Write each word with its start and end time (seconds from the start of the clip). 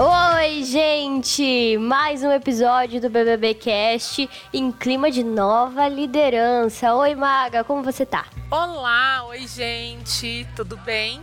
Oi, 0.00 0.62
gente! 0.62 1.76
Mais 1.76 2.22
um 2.22 2.30
episódio 2.30 3.00
do 3.00 3.10
BBB 3.10 3.54
Cast 3.54 4.30
em 4.52 4.70
clima 4.70 5.10
de 5.10 5.24
nova 5.24 5.88
liderança. 5.88 6.94
Oi, 6.94 7.16
Maga, 7.16 7.64
como 7.64 7.82
você 7.82 8.06
tá? 8.06 8.24
Olá, 8.48 9.24
oi 9.24 9.44
gente, 9.48 10.46
tudo 10.54 10.76
bem? 10.76 11.20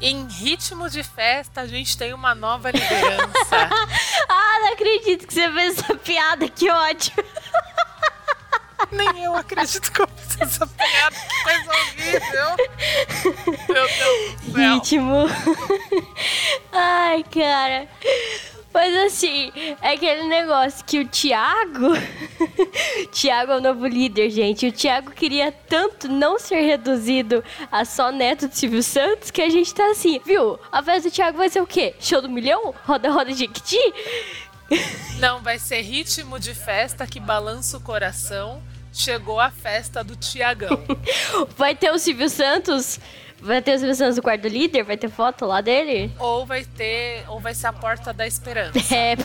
Em 0.00 0.26
ritmo 0.26 0.90
de 0.90 1.04
festa, 1.04 1.60
a 1.60 1.66
gente 1.68 1.96
tem 1.96 2.12
uma 2.12 2.34
nova 2.34 2.72
liderança. 2.72 3.70
Ah, 4.28 4.58
não 4.60 4.72
acredito 4.72 5.24
que 5.24 5.32
você 5.32 5.48
fez 5.52 5.78
essa 5.78 5.94
piada, 5.94 6.48
que 6.48 6.68
ótimo! 6.68 7.22
Nem 8.90 9.22
eu 9.22 9.36
acredito 9.36 9.92
que 9.92 10.02
eu 10.02 10.08
fiz 10.16 10.40
essa 10.40 10.66
piada, 10.66 11.14
que 11.14 11.44
coisa 11.44 11.70
horrível. 11.70 12.56
Meu 13.68 13.86
Deus 13.86 14.40
do 14.42 14.52
céu. 14.52 14.74
Ritmo. 14.74 15.26
Ai, 16.76 17.24
cara. 17.24 17.88
Mas 18.72 18.94
assim, 19.06 19.50
é 19.80 19.92
aquele 19.94 20.24
negócio 20.24 20.84
que 20.84 21.00
o 21.00 21.08
Thiago. 21.08 21.94
Thiago 23.10 23.52
é 23.52 23.56
o 23.56 23.60
novo 23.62 23.86
líder, 23.86 24.28
gente. 24.28 24.66
O 24.66 24.72
Thiago 24.72 25.12
queria 25.12 25.50
tanto 25.50 26.08
não 26.08 26.38
ser 26.38 26.60
reduzido 26.60 27.42
a 27.72 27.86
só 27.86 28.12
neto 28.12 28.46
de 28.46 28.58
Silvio 28.58 28.82
Santos 28.82 29.30
que 29.30 29.40
a 29.40 29.48
gente 29.48 29.74
tá 29.74 29.90
assim, 29.90 30.20
viu? 30.26 30.60
A 30.70 30.82
festa 30.82 31.08
do 31.08 31.12
Thiago 31.14 31.38
vai 31.38 31.48
ser 31.48 31.62
o 31.62 31.66
quê? 31.66 31.94
Show 31.98 32.20
do 32.20 32.28
milhão? 32.28 32.74
Roda, 32.84 33.10
roda, 33.10 33.32
Jequiti? 33.32 33.80
Não, 35.18 35.40
vai 35.40 35.58
ser 35.58 35.80
ritmo 35.80 36.38
de 36.38 36.52
festa 36.52 37.06
que 37.06 37.18
balança 37.18 37.78
o 37.78 37.80
coração. 37.80 38.62
Chegou 38.92 39.40
a 39.40 39.50
festa 39.50 40.02
do 40.02 40.16
Tiagão. 40.16 40.84
Vai 41.56 41.74
ter 41.74 41.90
o 41.90 41.98
Silvio 41.98 42.30
Santos? 42.30 42.98
Vai 43.40 43.60
ter 43.62 43.74
o 43.74 43.78
Silvio 43.78 43.94
Santos 43.94 44.16
do 44.16 44.22
quarto 44.22 44.42
do 44.42 44.48
líder? 44.48 44.82
Vai 44.82 44.96
ter 44.96 45.08
foto 45.10 45.44
lá 45.46 45.60
dele? 45.60 46.10
ou 46.18 46.46
vai 46.46 46.64
ter, 46.64 47.24
ou 47.28 47.38
vai 47.38 47.54
ser 47.54 47.66
a 47.68 47.72
porta 47.72 48.12
da 48.12 48.26
esperança. 48.26 48.78
É. 48.94 49.16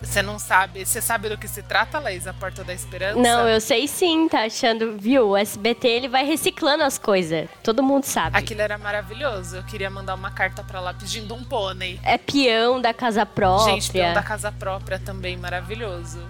Você 0.00 0.20
não 0.20 0.38
sabe, 0.38 0.84
você 0.84 1.00
sabe 1.00 1.30
do 1.30 1.38
que 1.38 1.48
se 1.48 1.62
trata, 1.62 1.98
Laís, 1.98 2.26
a 2.26 2.34
porta 2.34 2.62
da 2.62 2.74
esperança? 2.74 3.18
Não, 3.18 3.48
eu 3.48 3.58
sei 3.58 3.88
sim, 3.88 4.28
tá 4.28 4.44
achando, 4.44 4.98
viu? 4.98 5.30
O 5.30 5.36
SBT 5.36 5.88
ele 5.88 6.08
vai 6.08 6.26
reciclando 6.26 6.84
as 6.84 6.98
coisas. 6.98 7.48
Todo 7.62 7.82
mundo 7.82 8.04
sabe. 8.04 8.36
Aquilo 8.36 8.60
era 8.60 8.76
maravilhoso. 8.76 9.56
Eu 9.56 9.62
queria 9.62 9.88
mandar 9.88 10.14
uma 10.14 10.30
carta 10.30 10.62
pra 10.62 10.78
lá 10.78 10.92
pedindo 10.92 11.34
um 11.34 11.42
pônei. 11.42 11.98
É 12.02 12.18
peão 12.18 12.82
da 12.82 12.92
casa 12.92 13.24
própria. 13.24 13.74
Gente, 13.74 13.90
peão 13.92 14.12
da 14.12 14.22
casa 14.22 14.52
própria 14.52 14.98
também, 14.98 15.38
maravilhoso. 15.38 16.20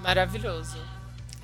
Maravilhoso. 0.00 0.78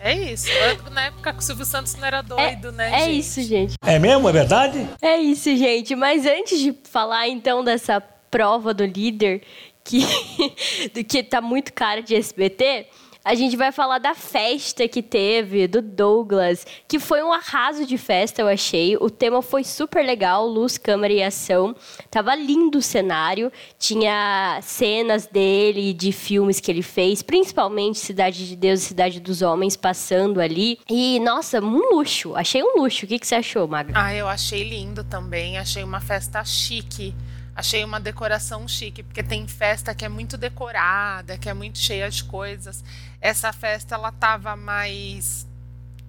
É 0.03 0.15
isso. 0.15 0.49
Eu- 0.51 0.91
Na 0.91 1.05
época 1.07 1.33
que 1.33 1.39
o 1.39 1.43
Silvio 1.43 1.65
Santos 1.65 1.95
não 1.97 2.07
era 2.07 2.23
doido, 2.23 2.73
né, 2.73 2.91
É 2.95 3.05
gente? 3.05 3.19
isso, 3.19 3.43
gente. 3.43 3.75
É 3.85 3.99
mesmo? 3.99 4.29
É 4.29 4.33
verdade? 4.33 4.89
É 5.03 5.17
isso, 5.17 5.55
gente. 5.57 5.95
Mas 5.95 6.25
antes 6.27 6.59
de 6.59 6.75
falar 6.85 7.29
então 7.29 7.63
dessa 7.63 8.01
prova 8.31 8.73
do 8.73 8.85
líder 8.85 9.43
que 9.85 10.01
do 10.95 11.05
que 11.05 11.23
tá 11.23 11.41
muito 11.41 11.73
cara 11.73 12.01
de 12.03 12.15
SBT, 12.15 12.87
a 13.25 13.35
gente 13.35 13.57
vai 13.57 13.71
falar 13.71 13.99
da 13.99 14.15
festa 14.15 14.89
que 14.89 15.03
teve 15.03 15.69
do 15.69 15.83
Douglas, 15.83 16.67
que 16.89 16.99
foi 16.99 17.23
um 17.23 17.33
arraso 17.33 17.85
de 17.85 17.99
festa, 17.99 18.43
eu 18.43 18.49
achei. 18.49 18.97
O 18.97 19.11
tema 19.11 19.43
foi 19.43 19.63
super 19.63 20.05
legal, 20.05 20.47
luz, 20.47 20.79
câmera 20.79 21.13
e 21.13 21.23
ação. 21.23 21.77
Tava 22.11 22.35
lindo 22.35 22.79
o 22.79 22.83
cenário, 22.83 23.53
tinha 23.79 24.59
cenas 24.63 25.27
dele 25.27 25.93
de 25.93 26.13
filmes 26.13 26.61
que 26.61 26.71
ele 26.71 26.83
fez, 26.83 27.23
principalmente 27.23 27.99
Cidade 27.99 28.49
de 28.49 28.57
Deus 28.57 28.81
e 28.81 28.85
Cidade 28.85 29.21
dos 29.21 29.43
Homens 29.43 29.77
passando 29.77 30.41
ali. 30.41 30.79
E 30.89 31.21
nossa, 31.21 31.61
um 31.61 31.95
luxo. 31.95 32.35
Achei 32.35 32.63
um 32.63 32.81
luxo. 32.81 33.05
O 33.05 33.09
que 33.09 33.19
que 33.19 33.27
você 33.27 33.35
achou, 33.35 33.69
Magra? 33.69 33.93
Ah, 33.97 34.15
eu 34.15 34.27
achei 34.27 34.69
lindo 34.69 35.05
também. 35.05 35.59
Achei 35.59 35.83
uma 35.83 36.01
festa 36.01 36.43
chique. 36.45 37.15
Achei 37.61 37.85
uma 37.85 38.01
decoração 38.01 38.67
chique, 38.67 39.03
porque 39.03 39.23
tem 39.23 39.47
festa 39.47 39.95
que 39.95 40.03
é 40.03 40.09
muito 40.09 40.39
decorada, 40.39 41.37
que 41.37 41.47
é 41.47 41.53
muito 41.53 41.77
cheia 41.77 42.09
de 42.11 42.25
coisas. 42.25 42.83
Essa 43.21 43.53
festa, 43.53 43.97
ela 43.97 44.11
tava 44.11 44.57
mais. 44.57 45.47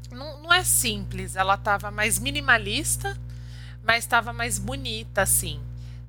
Não, 0.10 0.42
não 0.44 0.54
é 0.54 0.64
simples, 0.64 1.36
ela 1.36 1.58
tava 1.58 1.92
mais 1.92 2.18
minimalista, 2.20 3.18
mas 3.84 4.06
tava 4.06 4.32
mais 4.32 4.58
bonita, 4.58 5.24
assim. 5.24 5.60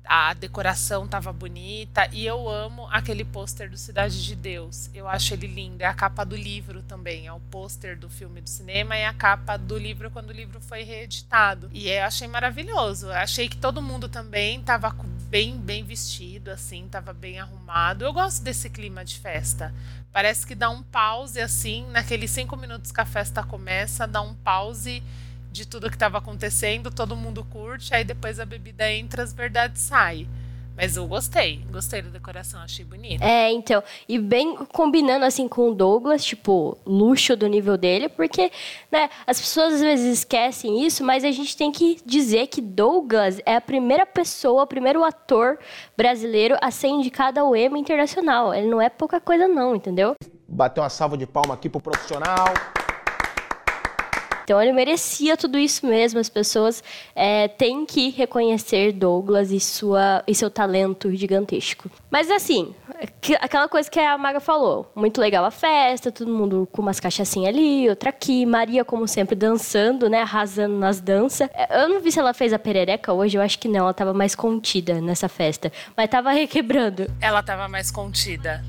A 0.05 0.33
decoração 0.33 1.07
tava 1.07 1.31
bonita 1.33 2.07
e 2.11 2.25
eu 2.25 2.47
amo 2.49 2.87
aquele 2.91 3.23
pôster 3.25 3.69
do 3.69 3.77
Cidade 3.77 4.23
de 4.23 4.35
Deus. 4.35 4.89
Eu 4.93 5.07
acho 5.07 5.33
ele 5.33 5.47
lindo. 5.47 5.81
É 5.81 5.85
a 5.85 5.93
capa 5.93 6.25
do 6.25 6.35
livro 6.35 6.81
também. 6.83 7.27
É 7.27 7.31
o 7.33 7.39
pôster 7.39 7.97
do 7.97 8.09
filme 8.09 8.41
do 8.41 8.49
cinema 8.49 8.97
e 8.97 9.05
a 9.05 9.13
capa 9.13 9.55
do 9.55 9.77
livro 9.77 10.11
quando 10.11 10.29
o 10.29 10.33
livro 10.33 10.59
foi 10.59 10.83
reeditado. 10.83 11.69
E 11.73 11.87
eu 11.89 12.03
achei 12.03 12.27
maravilhoso. 12.27 13.07
Eu 13.07 13.13
achei 13.13 13.47
que 13.47 13.55
todo 13.55 13.81
mundo 13.81 14.09
também 14.09 14.61
tava 14.61 14.91
com- 14.91 15.07
bem, 15.33 15.57
bem 15.57 15.83
vestido, 15.83 16.51
assim, 16.51 16.87
tava 16.87 17.11
bem 17.11 17.39
arrumado. 17.39 18.05
Eu 18.05 18.13
gosto 18.13 18.43
desse 18.43 18.69
clima 18.69 19.03
de 19.03 19.17
festa. 19.17 19.73
Parece 20.11 20.45
que 20.45 20.53
dá 20.53 20.69
um 20.69 20.83
pause, 20.83 21.41
assim, 21.41 21.87
naqueles 21.89 22.29
cinco 22.29 22.55
minutos 22.55 22.91
que 22.91 23.01
a 23.01 23.05
festa 23.05 23.41
começa, 23.41 24.05
dá 24.05 24.21
um 24.21 24.35
pause 24.35 25.01
de 25.51 25.65
tudo 25.65 25.89
que 25.89 25.95
estava 25.95 26.19
acontecendo, 26.19 26.91
todo 26.91 27.15
mundo 27.15 27.43
curte, 27.45 27.95
aí 27.95 28.03
depois 28.03 28.39
a 28.39 28.45
bebida 28.45 28.91
entra, 28.91 29.23
as 29.23 29.33
verdades 29.33 29.81
saem. 29.81 30.29
Mas 30.75 30.97
eu 30.97 31.07
gostei, 31.07 31.63
gostei 31.71 32.01
da 32.01 32.09
decoração, 32.09 32.59
achei 32.61 32.83
bonito. 32.83 33.21
É, 33.21 33.51
então, 33.51 33.83
e 34.09 34.17
bem 34.17 34.55
combinando 34.71 35.23
assim 35.23 35.47
com 35.47 35.69
o 35.69 35.73
Douglas, 35.73 36.25
tipo, 36.25 36.77
luxo 36.85 37.35
do 37.35 37.47
nível 37.47 37.77
dele, 37.77 38.09
porque, 38.09 38.51
né, 38.91 39.09
as 39.27 39.39
pessoas 39.39 39.75
às 39.75 39.81
vezes 39.81 40.19
esquecem 40.19 40.83
isso, 40.83 41.03
mas 41.03 41.23
a 41.23 41.31
gente 41.31 41.55
tem 41.55 41.71
que 41.71 41.99
dizer 42.03 42.47
que 42.47 42.59
Douglas 42.59 43.39
é 43.45 43.55
a 43.55 43.61
primeira 43.61 44.05
pessoa, 44.05 44.63
o 44.63 44.67
primeiro 44.67 45.03
ator 45.03 45.59
brasileiro 45.95 46.57
a 46.59 46.71
ser 46.71 46.87
indicado 46.87 47.39
ao 47.39 47.55
Emmy 47.55 47.79
Internacional. 47.79 48.53
Ele 48.53 48.67
não 48.67 48.81
é 48.81 48.89
pouca 48.89 49.21
coisa 49.21 49.47
não, 49.47 49.75
entendeu? 49.75 50.15
Bater 50.47 50.81
uma 50.81 50.89
salva 50.89 51.17
de 51.17 51.27
palma 51.27 51.53
aqui 51.53 51.69
pro 51.69 51.79
profissional. 51.79 52.45
Então 54.43 54.61
ele 54.61 54.71
merecia 54.73 55.35
tudo 55.37 55.57
isso 55.57 55.85
mesmo. 55.85 56.19
As 56.19 56.29
pessoas 56.29 56.83
é, 57.15 57.47
têm 57.47 57.85
que 57.85 58.09
reconhecer 58.09 58.91
Douglas 58.91 59.51
e, 59.51 59.59
sua, 59.59 60.23
e 60.27 60.35
seu 60.35 60.49
talento 60.49 61.13
gigantesco. 61.15 61.89
Mas 62.11 62.29
assim, 62.29 62.73
que- 63.21 63.35
aquela 63.35 63.67
coisa 63.67 63.89
que 63.89 63.99
a 63.99 64.17
Maga 64.17 64.39
falou. 64.39 64.91
Muito 64.95 65.19
legal 65.21 65.43
a 65.45 65.51
festa, 65.51 66.11
todo 66.11 66.31
mundo 66.31 66.67
com 66.71 66.81
umas 66.81 66.99
cachaçinhas 66.99 67.49
ali, 67.53 67.89
outra 67.89 68.09
aqui. 68.09 68.45
Maria, 68.45 68.83
como 68.85 69.07
sempre, 69.07 69.35
dançando, 69.35 70.09
né? 70.09 70.21
Arrasando 70.21 70.75
nas 70.77 70.99
danças. 70.99 71.49
É, 71.53 71.83
Eu 71.83 71.89
não 71.89 72.01
vi 72.01 72.11
se 72.11 72.19
ela 72.19 72.33
fez 72.33 72.53
a 72.53 72.59
perereca 72.59 73.13
hoje, 73.13 73.37
eu 73.37 73.41
acho 73.41 73.57
que 73.59 73.67
não. 73.67 73.81
Ela 73.81 73.93
tava 73.93 74.13
mais 74.13 74.35
contida 74.35 74.99
nessa 75.01 75.27
festa. 75.29 75.71
Mas 75.95 76.09
tava 76.09 76.31
requebrando. 76.31 77.07
Ela 77.21 77.41
tava 77.41 77.67
mais 77.67 77.89
contida. 77.91 78.63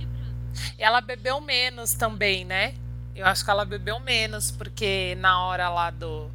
Ela 0.78 1.00
bebeu 1.00 1.40
menos 1.40 1.94
também, 1.94 2.44
né? 2.44 2.74
Eu 3.14 3.26
acho 3.26 3.44
que 3.44 3.50
ela 3.50 3.64
bebeu 3.64 4.00
menos, 4.00 4.50
porque 4.50 5.16
na 5.20 5.44
hora 5.46 5.68
lá 5.68 5.90
do. 5.90 6.28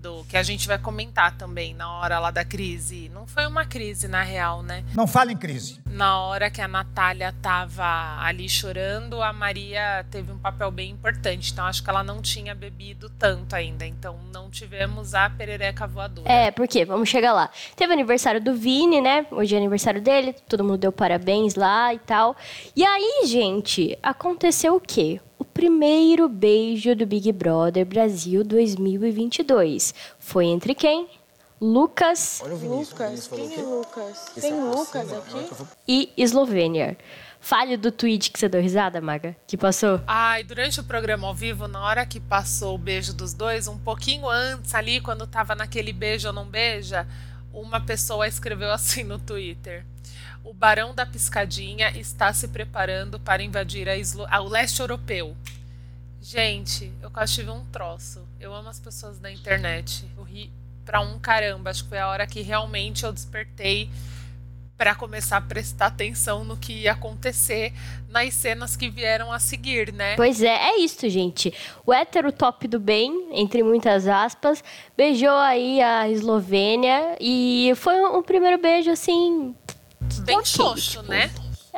do 0.00 0.22
que 0.28 0.36
a 0.36 0.42
gente 0.42 0.68
vai 0.68 0.78
comentar 0.78 1.36
também, 1.36 1.74
na 1.74 1.90
hora 1.98 2.18
lá 2.18 2.30
da 2.30 2.44
crise. 2.44 3.10
Não 3.12 3.26
foi 3.26 3.46
uma 3.46 3.64
crise, 3.64 4.06
na 4.06 4.22
real, 4.22 4.62
né? 4.62 4.84
Não 4.94 5.06
fala 5.06 5.32
em 5.32 5.36
crise. 5.36 5.80
Na 5.86 6.20
hora 6.20 6.50
que 6.50 6.60
a 6.60 6.68
Natália 6.68 7.34
tava 7.40 8.18
ali 8.20 8.48
chorando, 8.48 9.22
a 9.22 9.32
Maria 9.32 10.04
teve 10.10 10.30
um 10.30 10.38
papel 10.38 10.70
bem 10.70 10.90
importante. 10.90 11.52
Então 11.52 11.64
acho 11.64 11.82
que 11.82 11.88
ela 11.88 12.04
não 12.04 12.20
tinha 12.20 12.54
bebido 12.54 13.08
tanto 13.18 13.56
ainda. 13.56 13.86
Então 13.86 14.18
não 14.32 14.50
tivemos 14.50 15.14
a 15.14 15.30
perereca 15.30 15.86
voadora. 15.86 16.30
É, 16.30 16.50
porque 16.50 16.84
vamos 16.84 17.08
chegar 17.08 17.32
lá. 17.32 17.50
Teve 17.74 17.92
aniversário 17.94 18.40
do 18.42 18.54
Vini, 18.54 19.00
né? 19.00 19.26
Hoje 19.30 19.54
é 19.54 19.58
aniversário 19.58 20.02
dele, 20.02 20.34
todo 20.48 20.62
mundo 20.62 20.78
deu 20.78 20.92
parabéns 20.92 21.54
lá 21.54 21.94
e 21.94 21.98
tal. 21.98 22.36
E 22.76 22.84
aí, 22.84 23.22
gente, 23.26 23.98
aconteceu 24.02 24.76
o 24.76 24.80
quê? 24.80 25.20
O 25.58 25.60
primeiro 25.60 26.28
beijo 26.28 26.94
do 26.94 27.04
Big 27.04 27.32
Brother 27.32 27.84
Brasil 27.84 28.44
2022 28.44 29.92
foi 30.16 30.46
entre 30.46 30.72
quem? 30.72 31.08
Lucas 31.60 32.40
Olha 32.44 32.54
o 32.54 32.56
Vinícius. 32.56 32.90
Lucas, 32.92 33.26
quem 33.26 33.54
é 33.54 33.62
Lucas? 33.62 34.32
Tem 34.40 34.54
Lucas 34.54 35.12
aqui? 35.12 35.66
e 35.88 36.12
Eslovênia. 36.16 36.96
Fale 37.40 37.76
do 37.76 37.90
tweet 37.90 38.30
que 38.30 38.38
você 38.38 38.48
deu 38.48 38.62
risada, 38.62 39.00
Maga, 39.00 39.36
que 39.48 39.56
passou. 39.56 40.00
Ai, 40.06 40.44
durante 40.44 40.78
o 40.78 40.84
programa 40.84 41.26
ao 41.26 41.34
vivo, 41.34 41.66
na 41.66 41.84
hora 41.84 42.06
que 42.06 42.20
passou 42.20 42.76
o 42.76 42.78
beijo 42.78 43.12
dos 43.12 43.34
dois, 43.34 43.66
um 43.66 43.78
pouquinho 43.78 44.28
antes 44.28 44.72
ali, 44.76 45.00
quando 45.00 45.26
tava 45.26 45.56
naquele 45.56 45.92
beijo 45.92 46.28
ou 46.28 46.32
não 46.32 46.46
beija, 46.46 47.04
o 47.52 47.62
uma 47.62 47.80
pessoa 47.80 48.28
escreveu 48.28 48.70
assim 48.70 49.02
no 49.02 49.18
Twitter: 49.18 49.84
O 50.48 50.54
Barão 50.54 50.94
da 50.94 51.04
Piscadinha 51.04 51.90
está 51.90 52.32
se 52.32 52.48
preparando 52.48 53.20
para 53.20 53.42
invadir 53.42 53.86
a 53.86 53.94
islo... 53.94 54.26
ah, 54.30 54.40
o 54.40 54.48
leste 54.48 54.80
europeu. 54.80 55.36
Gente, 56.22 56.90
eu 57.02 57.10
quase 57.10 57.34
tive 57.34 57.50
um 57.50 57.66
troço. 57.66 58.26
Eu 58.40 58.54
amo 58.54 58.70
as 58.70 58.80
pessoas 58.80 59.18
da 59.18 59.30
internet. 59.30 60.10
Eu 60.16 60.22
ri 60.22 60.50
pra 60.86 61.02
um 61.02 61.18
caramba. 61.18 61.68
Acho 61.68 61.82
que 61.82 61.90
foi 61.90 61.98
a 61.98 62.08
hora 62.08 62.26
que 62.26 62.40
realmente 62.40 63.04
eu 63.04 63.12
despertei 63.12 63.90
para 64.78 64.94
começar 64.94 65.36
a 65.36 65.40
prestar 65.42 65.86
atenção 65.86 66.44
no 66.44 66.56
que 66.56 66.72
ia 66.72 66.92
acontecer 66.92 67.74
nas 68.08 68.32
cenas 68.32 68.74
que 68.74 68.88
vieram 68.88 69.30
a 69.30 69.38
seguir, 69.38 69.92
né? 69.92 70.16
Pois 70.16 70.42
é, 70.42 70.70
é 70.70 70.80
isso, 70.80 71.06
gente. 71.10 71.52
O 71.84 71.92
hétero 71.92 72.32
top 72.32 72.66
do 72.66 72.80
bem, 72.80 73.28
entre 73.32 73.62
muitas 73.62 74.08
aspas, 74.08 74.64
beijou 74.96 75.36
aí 75.36 75.82
a 75.82 76.08
Eslovênia 76.08 77.18
e 77.20 77.72
foi 77.76 78.00
um 78.00 78.22
primeiro 78.22 78.56
beijo 78.56 78.90
assim. 78.90 79.54
Bem 80.24 80.36
ok, 80.36 80.46
xoxo, 80.46 81.00
tipo, 81.00 81.10
né? 81.10 81.30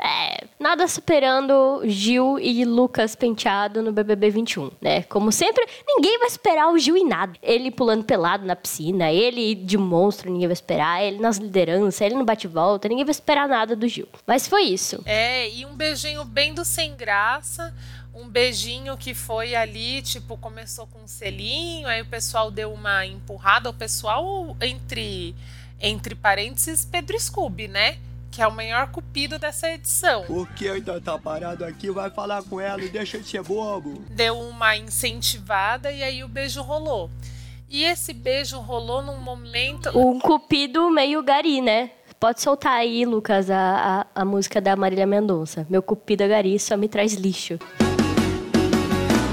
É, 0.02 0.44
nada 0.58 0.88
superando 0.88 1.82
Gil 1.84 2.38
e 2.38 2.64
Lucas 2.64 3.14
Penteado 3.14 3.82
no 3.82 3.92
BBB 3.92 4.30
21, 4.30 4.70
né? 4.80 5.02
Como 5.02 5.30
sempre, 5.30 5.62
ninguém 5.86 6.18
vai 6.18 6.28
esperar 6.28 6.72
o 6.72 6.78
Gil 6.78 6.96
em 6.96 7.06
nada. 7.06 7.34
Ele 7.42 7.70
pulando 7.70 8.04
pelado 8.04 8.46
na 8.46 8.56
piscina, 8.56 9.12
ele 9.12 9.54
de 9.54 9.76
monstro, 9.76 10.30
ninguém 10.30 10.48
vai 10.48 10.54
esperar. 10.54 11.04
Ele 11.04 11.18
nas 11.18 11.36
lideranças, 11.36 12.00
ele 12.00 12.14
no 12.14 12.24
bate-volta, 12.24 12.88
ninguém 12.88 13.04
vai 13.04 13.10
esperar 13.10 13.46
nada 13.46 13.76
do 13.76 13.86
Gil. 13.86 14.08
Mas 14.26 14.48
foi 14.48 14.62
isso. 14.62 15.02
É, 15.04 15.50
e 15.50 15.66
um 15.66 15.74
beijinho 15.74 16.24
bem 16.24 16.54
do 16.54 16.64
sem 16.64 16.96
graça. 16.96 17.74
Um 18.14 18.26
beijinho 18.26 18.96
que 18.96 19.12
foi 19.14 19.54
ali, 19.54 20.00
tipo, 20.00 20.36
começou 20.38 20.86
com 20.86 21.00
um 21.00 21.08
selinho, 21.08 21.86
aí 21.86 22.00
o 22.00 22.06
pessoal 22.06 22.50
deu 22.50 22.72
uma 22.72 23.04
empurrada. 23.04 23.68
O 23.68 23.74
pessoal, 23.74 24.56
entre, 24.62 25.34
entre 25.78 26.14
parênteses, 26.14 26.86
Pedro 26.86 27.20
Scooby, 27.20 27.68
né? 27.68 27.98
Que 28.30 28.40
é 28.40 28.46
o 28.46 28.52
maior 28.52 28.88
cupido 28.88 29.38
dessa 29.38 29.68
edição. 29.70 30.24
O 30.28 30.46
que 30.46 30.68
ainda 30.68 31.00
tá 31.00 31.18
parado 31.18 31.64
aqui? 31.64 31.90
Vai 31.90 32.10
falar 32.10 32.42
com 32.44 32.60
ela 32.60 32.82
e 32.82 32.88
deixa 32.88 33.18
de 33.18 33.28
ser 33.28 33.42
bobo. 33.42 34.04
Deu 34.10 34.38
uma 34.38 34.76
incentivada 34.76 35.90
e 35.90 36.02
aí 36.02 36.22
o 36.22 36.28
beijo 36.28 36.62
rolou. 36.62 37.10
E 37.68 37.84
esse 37.84 38.12
beijo 38.12 38.58
rolou 38.58 39.02
num 39.02 39.18
momento. 39.18 39.96
Um 39.96 40.18
cupido 40.18 40.90
meio 40.90 41.22
gari, 41.22 41.60
né? 41.60 41.90
Pode 42.18 42.42
soltar 42.42 42.74
aí, 42.74 43.06
Lucas, 43.06 43.50
a, 43.50 44.06
a, 44.14 44.22
a 44.22 44.24
música 44.24 44.60
da 44.60 44.76
Marília 44.76 45.06
Mendonça. 45.06 45.66
Meu 45.70 45.82
cupido 45.82 46.22
é 46.22 46.28
gari 46.28 46.58
só 46.58 46.76
me 46.76 46.88
traz 46.88 47.14
lixo. 47.14 47.58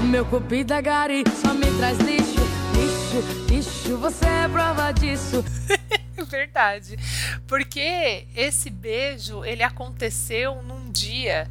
Meu 0.08 0.24
cupido 0.24 0.72
é 0.72 0.80
gari 0.80 1.24
só 1.42 1.52
me 1.52 1.66
traz 1.78 1.98
lixo. 1.98 2.40
Lixo, 2.74 3.52
lixo, 3.52 3.96
você 3.98 4.24
é 4.24 4.48
prova 4.48 4.92
disso. 4.92 5.44
Verdade. 6.30 6.96
Porque 7.46 8.26
esse 8.34 8.70
beijo, 8.70 9.44
ele 9.44 9.62
aconteceu 9.62 10.62
num 10.62 10.90
dia 10.90 11.48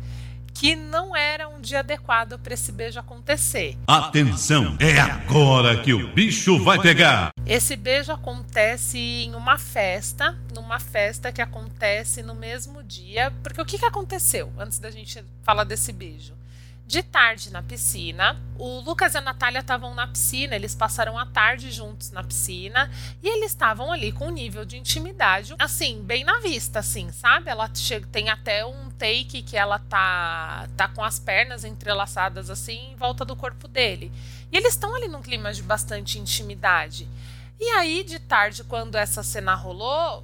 que 0.60 0.76
não 0.76 1.16
era 1.16 1.48
um 1.48 1.62
dia 1.62 1.80
adequado 1.80 2.40
para 2.40 2.54
esse 2.56 2.72
beijo 2.72 3.00
acontecer. 3.00 3.78
Atenção, 3.86 4.76
é 4.80 5.00
agora 5.00 5.84
que 5.84 5.94
o 5.94 6.12
bicho 6.14 6.64
vai 6.64 6.80
pegar. 6.80 7.30
Esse 7.46 7.76
beijo 7.76 8.12
acontece 8.12 8.98
em 8.98 9.36
uma 9.36 9.60
festa, 9.60 10.36
numa 10.56 10.80
festa 10.80 11.32
que 11.32 11.44
acontece 11.44 12.24
no 12.24 12.34
mesmo 12.34 12.82
dia. 12.82 13.32
Porque 13.44 13.62
o 13.62 13.66
que, 13.66 13.78
que 13.78 13.86
aconteceu 13.86 14.52
antes 14.58 14.80
da 14.80 14.90
gente 14.90 15.24
falar 15.44 15.64
desse 15.64 15.94
beijo? 15.94 16.34
De 16.88 17.04
tarde 17.04 17.52
na 17.52 17.62
piscina, 17.62 18.42
o 18.58 18.80
Lucas 18.80 19.14
e 19.14 19.18
a 19.18 19.22
Natália 19.22 19.60
estavam 19.60 19.94
na 19.94 20.08
piscina, 20.08 20.56
eles 20.56 20.74
passaram 20.74 21.20
a 21.20 21.26
tarde 21.26 21.70
juntos 21.70 22.12
na 22.12 22.24
piscina 22.24 22.90
e 23.22 23.28
eles 23.28 23.52
estavam 23.52 23.92
ali 23.92 24.14
com 24.14 24.28
um 24.28 24.32
nível 24.32 24.64
de 24.64 24.78
intimidade, 24.78 25.54
assim, 25.60 26.02
bem 26.02 26.24
na 26.24 26.40
vista, 26.40 26.80
assim, 26.80 27.12
sabe? 27.12 27.50
Ela 27.50 27.70
chega, 27.76 28.08
tem 28.08 28.30
até 28.30 28.66
um 28.66 28.90
take 28.92 29.42
que 29.42 29.58
ela 29.58 29.80
tá, 29.80 30.70
tá 30.78 30.88
com 30.88 31.04
as 31.04 31.20
pernas 31.20 31.66
entrelaçadas 31.66 32.50
assim 32.50 32.94
em 32.94 32.96
volta 32.96 33.26
do 33.26 33.36
corpo 33.36 33.68
dele. 33.68 34.10
E 34.50 34.56
eles 34.56 34.72
estão 34.72 34.96
ali 34.96 35.10
num 35.10 35.22
clima 35.22 35.52
de 35.52 35.64
bastante 35.64 36.18
intimidade. 36.18 37.06
E 37.60 37.66
aí, 37.72 38.02
de 38.02 38.18
tarde, 38.18 38.64
quando 38.64 38.96
essa 38.96 39.22
cena 39.24 39.56
rolou, 39.56 40.24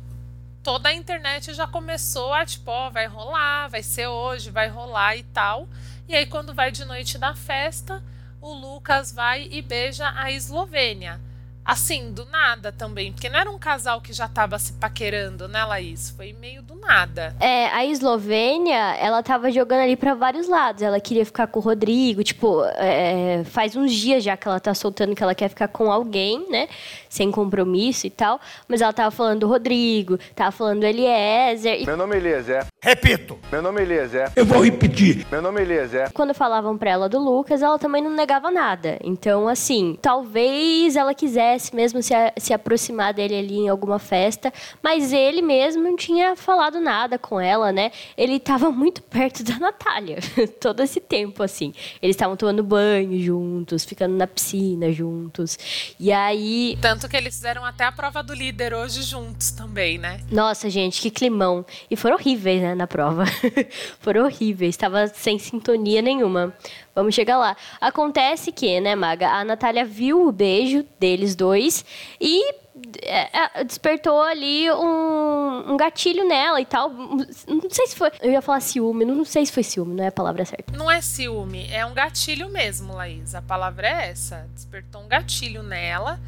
toda 0.63 0.87
a 0.87 0.93
internet 0.93 1.53
já 1.53 1.67
começou 1.67 2.33
a 2.33 2.45
tipo, 2.45 2.71
ó, 2.71 2.89
vai 2.89 3.05
rolar, 3.05 3.67
vai 3.67 3.83
ser 3.83 4.07
hoje, 4.07 4.49
vai 4.49 4.69
rolar 4.69 5.17
e 5.17 5.23
tal. 5.23 5.67
E 6.07 6.15
aí, 6.15 6.25
quando 6.25 6.53
vai 6.53 6.71
de 6.71 6.83
noite 6.85 7.17
da 7.17 7.33
festa, 7.33 8.03
o 8.41 8.53
Lucas 8.53 9.11
vai 9.11 9.47
e 9.49 9.61
beija 9.61 10.11
a 10.15 10.31
Eslovênia. 10.31 11.19
Assim, 11.65 12.11
do 12.11 12.25
nada 12.25 12.73
também, 12.73 13.13
porque 13.13 13.29
não 13.29 13.39
era 13.39 13.49
um 13.49 13.57
casal 13.57 14.01
que 14.01 14.11
já 14.11 14.27
tava 14.27 14.59
se 14.59 14.73
paquerando, 14.73 15.47
né, 15.47 15.63
Laís? 15.63 16.09
Foi 16.09 16.33
meio 16.33 16.61
do 16.61 16.75
nada. 16.75 17.33
É, 17.39 17.67
a 17.67 17.85
Eslovênia, 17.85 18.95
ela 18.97 19.23
tava 19.23 19.49
jogando 19.49 19.81
ali 19.81 19.95
para 19.95 20.13
vários 20.13 20.49
lados. 20.49 20.81
Ela 20.81 20.99
queria 20.99 21.25
ficar 21.25 21.47
com 21.47 21.59
o 21.59 21.61
Rodrigo, 21.61 22.21
tipo, 22.21 22.63
é, 22.75 23.43
faz 23.45 23.77
uns 23.77 23.93
dias 23.93 24.23
já 24.23 24.35
que 24.35 24.45
ela 24.45 24.59
tá 24.59 24.73
soltando 24.73 25.15
que 25.15 25.23
ela 25.23 25.33
quer 25.33 25.47
ficar 25.47 25.69
com 25.69 25.89
alguém, 25.89 26.45
né? 26.49 26.67
Sem 27.07 27.31
compromisso 27.31 28.07
e 28.07 28.09
tal. 28.09 28.41
Mas 28.67 28.81
ela 28.81 28.91
tava 28.91 29.11
falando 29.11 29.41
do 29.41 29.47
Rodrigo, 29.47 30.17
tava 30.35 30.51
falando 30.51 30.81
do 30.81 30.85
Eliezer. 30.85 31.81
E... 31.81 31.85
Meu 31.85 31.95
nome 31.95 32.15
é 32.15 32.17
Eliezer. 32.17 32.65
Repito. 32.81 33.39
Meu 33.49 33.61
nome 33.61 33.79
é 33.79 33.83
Eliezer. 33.83 34.31
Eu 34.35 34.45
vou 34.45 34.61
repetir. 34.63 35.25
Meu 35.31 35.41
nome 35.41 35.61
é 35.61 35.63
Eliezer. 35.63 36.11
Quando 36.11 36.33
falavam 36.33 36.77
pra 36.77 36.89
ela 36.89 37.07
do 37.07 37.19
Lucas, 37.19 37.61
ela 37.61 37.79
também 37.79 38.03
não 38.03 38.11
negava 38.11 38.51
nada. 38.51 38.99
Então, 39.01 39.47
assim, 39.47 39.97
talvez 40.01 40.97
ela 40.97 41.13
quisesse 41.13 41.52
mesmo 41.73 42.01
se, 42.01 42.13
a, 42.13 42.33
se 42.37 42.53
aproximar 42.53 43.13
dele 43.13 43.35
ali 43.35 43.57
em 43.57 43.69
alguma 43.69 43.99
festa, 43.99 44.51
mas 44.81 45.13
ele 45.13 45.41
mesmo 45.41 45.83
não 45.83 45.95
tinha 45.95 46.35
falado 46.35 46.79
nada 46.79 47.17
com 47.17 47.39
ela, 47.39 47.71
né? 47.71 47.91
Ele 48.17 48.35
estava 48.35 48.71
muito 48.71 49.01
perto 49.01 49.43
da 49.43 49.57
Natália 49.59 50.17
todo 50.59 50.81
esse 50.81 50.99
tempo, 50.99 51.43
assim. 51.43 51.73
Eles 52.01 52.15
estavam 52.15 52.35
tomando 52.35 52.63
banho 52.63 53.21
juntos, 53.21 53.85
ficando 53.85 54.15
na 54.15 54.27
piscina 54.27 54.91
juntos. 54.91 55.57
E 55.99 56.11
aí. 56.11 56.77
Tanto 56.81 57.07
que 57.07 57.17
eles 57.17 57.35
fizeram 57.35 57.63
até 57.65 57.83
a 57.83 57.91
prova 57.91 58.23
do 58.23 58.33
líder 58.33 58.73
hoje 58.73 59.01
juntos 59.01 59.51
também, 59.51 59.97
né? 59.97 60.19
Nossa, 60.31 60.69
gente, 60.69 61.01
que 61.01 61.09
climão. 61.09 61.65
E 61.89 61.95
foram 61.95 62.15
horríveis, 62.15 62.61
né, 62.61 62.75
na 62.75 62.87
prova. 62.87 63.25
foram 63.99 64.25
horríveis. 64.25 64.75
Estava 64.75 65.07
sem 65.07 65.37
sintonia 65.39 66.01
nenhuma. 66.01 66.53
Vamos 66.95 67.15
chegar 67.15 67.37
lá. 67.37 67.55
Acontece 67.81 68.51
que, 68.51 68.79
né, 68.79 68.95
Maga, 68.95 69.29
a 69.29 69.43
Natália 69.43 69.83
viu 69.83 70.27
o 70.27 70.31
beijo 70.31 70.85
deles 70.99 71.35
dois 71.35 71.83
e 72.21 72.63
é, 73.01 73.59
é, 73.59 73.63
despertou 73.63 74.21
ali 74.21 74.71
um, 74.71 75.73
um, 75.73 75.77
gatilho 75.77 76.27
nela 76.27 76.59
e 76.59 76.65
tal. 76.65 76.89
Não 76.89 77.69
sei 77.69 77.87
se 77.87 77.95
foi. 77.95 78.11
Eu 78.21 78.31
ia 78.31 78.41
falar 78.41 78.59
ciúme, 78.59 79.05
não 79.05 79.23
sei 79.25 79.45
se 79.45 79.51
foi 79.51 79.63
ciúme, 79.63 79.95
não 79.95 80.03
é 80.03 80.07
a 80.07 80.11
palavra 80.11 80.43
certa. 80.45 80.75
Não 80.75 80.89
é 80.89 81.01
ciúme, 81.01 81.67
é 81.71 81.85
um 81.85 81.93
gatilho 81.93 82.49
mesmo, 82.49 82.93
Laís. 82.93 83.35
A 83.35 83.41
palavra 83.41 83.87
é 83.87 84.09
essa. 84.09 84.47
Despertou 84.53 85.01
um 85.01 85.07
gatilho 85.07 85.63
nela. 85.63 86.19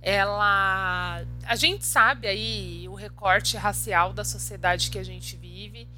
Ela. 0.00 1.22
A 1.44 1.56
gente 1.56 1.84
sabe 1.84 2.28
aí 2.28 2.88
o 2.88 2.94
recorte 2.94 3.56
racial 3.56 4.12
da 4.12 4.24
sociedade 4.24 4.90
que 4.90 4.98
a 4.98 5.04
gente 5.04 5.36
vive. 5.36 5.88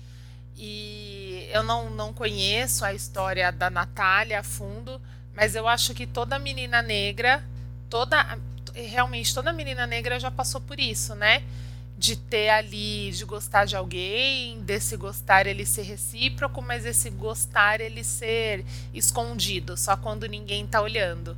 E 0.56 1.19
eu 1.52 1.62
não, 1.62 1.90
não 1.90 2.12
conheço 2.12 2.84
a 2.84 2.92
história 2.94 3.50
da 3.50 3.70
Natália 3.70 4.40
a 4.40 4.42
fundo, 4.42 5.00
mas 5.34 5.54
eu 5.54 5.68
acho 5.68 5.94
que 5.94 6.06
toda 6.06 6.38
menina 6.38 6.82
negra, 6.82 7.44
toda 7.88 8.38
realmente 8.74 9.34
toda 9.34 9.52
menina 9.52 9.86
negra 9.86 10.18
já 10.20 10.30
passou 10.30 10.60
por 10.60 10.78
isso, 10.78 11.14
né? 11.14 11.42
De 11.98 12.16
ter 12.16 12.48
ali, 12.48 13.10
de 13.10 13.24
gostar 13.24 13.64
de 13.66 13.76
alguém, 13.76 14.60
desse 14.62 14.96
gostar 14.96 15.46
ele 15.46 15.66
ser 15.66 15.82
recíproco, 15.82 16.62
mas 16.62 16.86
esse 16.86 17.10
gostar 17.10 17.80
ele 17.80 18.02
ser 18.02 18.64
escondido, 18.94 19.76
só 19.76 19.96
quando 19.96 20.26
ninguém 20.26 20.66
tá 20.66 20.80
olhando. 20.80 21.36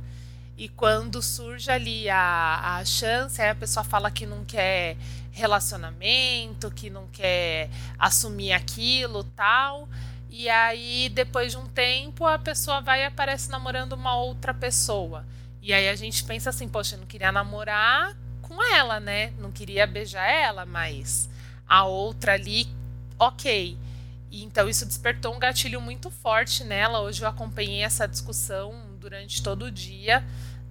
E 0.57 0.69
quando 0.69 1.21
surge 1.21 1.69
ali 1.69 2.07
a, 2.09 2.77
a 2.77 2.85
chance, 2.85 3.41
aí 3.41 3.49
a 3.49 3.55
pessoa 3.55 3.83
fala 3.83 4.11
que 4.11 4.25
não 4.25 4.45
quer 4.45 4.95
relacionamento, 5.33 6.71
que 6.71 6.89
não 6.89 7.07
quer 7.07 7.69
assumir 7.97 8.53
aquilo, 8.53 9.23
tal. 9.23 9.89
E 10.29 10.47
aí, 10.47 11.09
depois 11.09 11.51
de 11.51 11.57
um 11.57 11.67
tempo, 11.67 12.25
a 12.25 12.39
pessoa 12.39 12.81
vai 12.81 13.01
e 13.01 13.05
aparece 13.05 13.49
namorando 13.49 13.93
uma 13.93 14.15
outra 14.15 14.53
pessoa. 14.53 15.25
E 15.61 15.73
aí 15.73 15.89
a 15.89 15.95
gente 15.95 16.23
pensa 16.23 16.49
assim, 16.49 16.67
poxa, 16.67 16.95
eu 16.95 16.99
não 16.99 17.07
queria 17.07 17.31
namorar 17.31 18.15
com 18.41 18.61
ela, 18.75 18.99
né? 18.99 19.33
Não 19.39 19.51
queria 19.51 19.87
beijar 19.87 20.25
ela, 20.25 20.65
mas 20.65 21.29
a 21.67 21.83
outra 21.85 22.33
ali, 22.33 22.67
ok. 23.17 23.77
E 24.29 24.43
então 24.43 24.69
isso 24.69 24.85
despertou 24.85 25.35
um 25.35 25.39
gatilho 25.39 25.81
muito 25.81 26.11
forte 26.11 26.63
nela. 26.63 27.01
Hoje 27.01 27.23
eu 27.23 27.27
acompanhei 27.27 27.81
essa 27.83 28.07
discussão 28.07 28.73
durante 28.99 29.41
todo 29.41 29.65
o 29.65 29.71
dia 29.71 30.23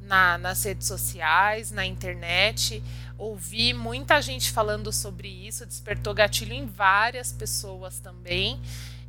na, 0.02 0.36
nas 0.36 0.62
redes 0.64 0.86
sociais, 0.86 1.70
na 1.70 1.86
internet 1.86 2.82
ouvi 3.18 3.72
muita 3.72 4.20
gente 4.20 4.50
falando 4.50 4.92
sobre 4.92 5.28
isso, 5.28 5.66
despertou 5.66 6.14
gatilho 6.14 6.52
em 6.52 6.66
várias 6.66 7.32
pessoas 7.32 8.00
também. 8.00 8.60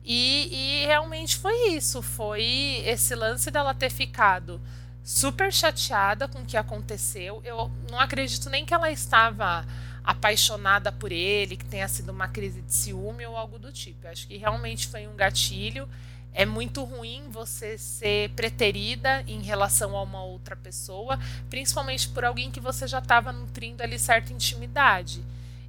E, 0.05 0.49
e, 0.51 0.85
realmente 0.85 1.37
foi 1.37 1.69
isso, 1.69 2.01
foi 2.01 2.83
esse 2.85 3.15
lance 3.15 3.49
dela 3.49 3.73
ter 3.73 3.89
ficado 3.89 4.61
super 5.03 5.51
chateada 5.51 6.27
com 6.27 6.39
o 6.39 6.45
que 6.45 6.57
aconteceu. 6.57 7.41
Eu 7.45 7.71
não 7.89 7.99
acredito 7.99 8.49
nem 8.49 8.65
que 8.65 8.73
ela 8.73 8.91
estava 8.91 9.65
apaixonada 10.03 10.91
por 10.91 11.11
ele, 11.11 11.55
que 11.55 11.65
tenha 11.65 11.87
sido 11.87 12.11
uma 12.11 12.27
crise 12.27 12.61
de 12.61 12.73
ciúme 12.73 13.25
ou 13.25 13.37
algo 13.37 13.57
do 13.57 13.71
tipo. 13.71 14.05
Eu 14.05 14.11
acho 14.11 14.27
que 14.27 14.37
realmente 14.37 14.87
foi 14.87 15.07
um 15.07 15.15
gatilho. 15.15 15.87
É 16.33 16.45
muito 16.45 16.83
ruim 16.83 17.29
você 17.29 17.77
ser 17.77 18.29
preterida 18.31 19.23
em 19.27 19.41
relação 19.41 19.95
a 19.95 20.01
uma 20.01 20.23
outra 20.23 20.55
pessoa, 20.55 21.19
principalmente 21.49 22.09
por 22.09 22.25
alguém 22.25 22.49
que 22.49 22.59
você 22.59 22.87
já 22.87 22.99
estava 22.99 23.31
nutrindo 23.31 23.83
ali 23.83 23.99
certa 23.99 24.33
intimidade. 24.33 25.23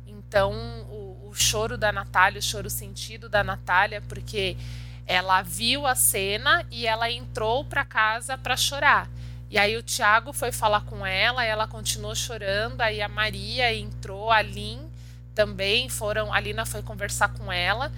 Então, 0.06 0.52
o, 0.90 1.28
o 1.28 1.34
choro 1.34 1.76
da 1.76 1.92
Natália, 1.92 2.38
o 2.38 2.42
choro 2.42 2.70
sentido 2.70 3.28
da 3.28 3.44
Natália, 3.44 4.00
porque 4.08 4.56
ela 5.06 5.42
viu 5.42 5.86
a 5.86 5.94
cena 5.94 6.64
e 6.70 6.86
ela 6.86 7.10
entrou 7.10 7.64
para 7.64 7.84
casa 7.84 8.38
para 8.38 8.56
chorar. 8.56 9.08
E 9.50 9.58
aí 9.58 9.76
o 9.76 9.82
Tiago 9.82 10.32
foi 10.32 10.50
falar 10.50 10.80
com 10.80 11.06
ela, 11.06 11.44
ela 11.44 11.68
continuou 11.68 12.14
chorando, 12.14 12.80
aí 12.80 13.02
a 13.02 13.08
Maria 13.08 13.72
entrou, 13.74 14.30
a 14.30 14.40
Lin 14.42 14.80
também 15.34 15.88
foram, 15.88 16.32
a 16.32 16.40
Lina 16.40 16.64
foi 16.64 16.82
conversar 16.82 17.28
com 17.28 17.52
ela. 17.52 17.92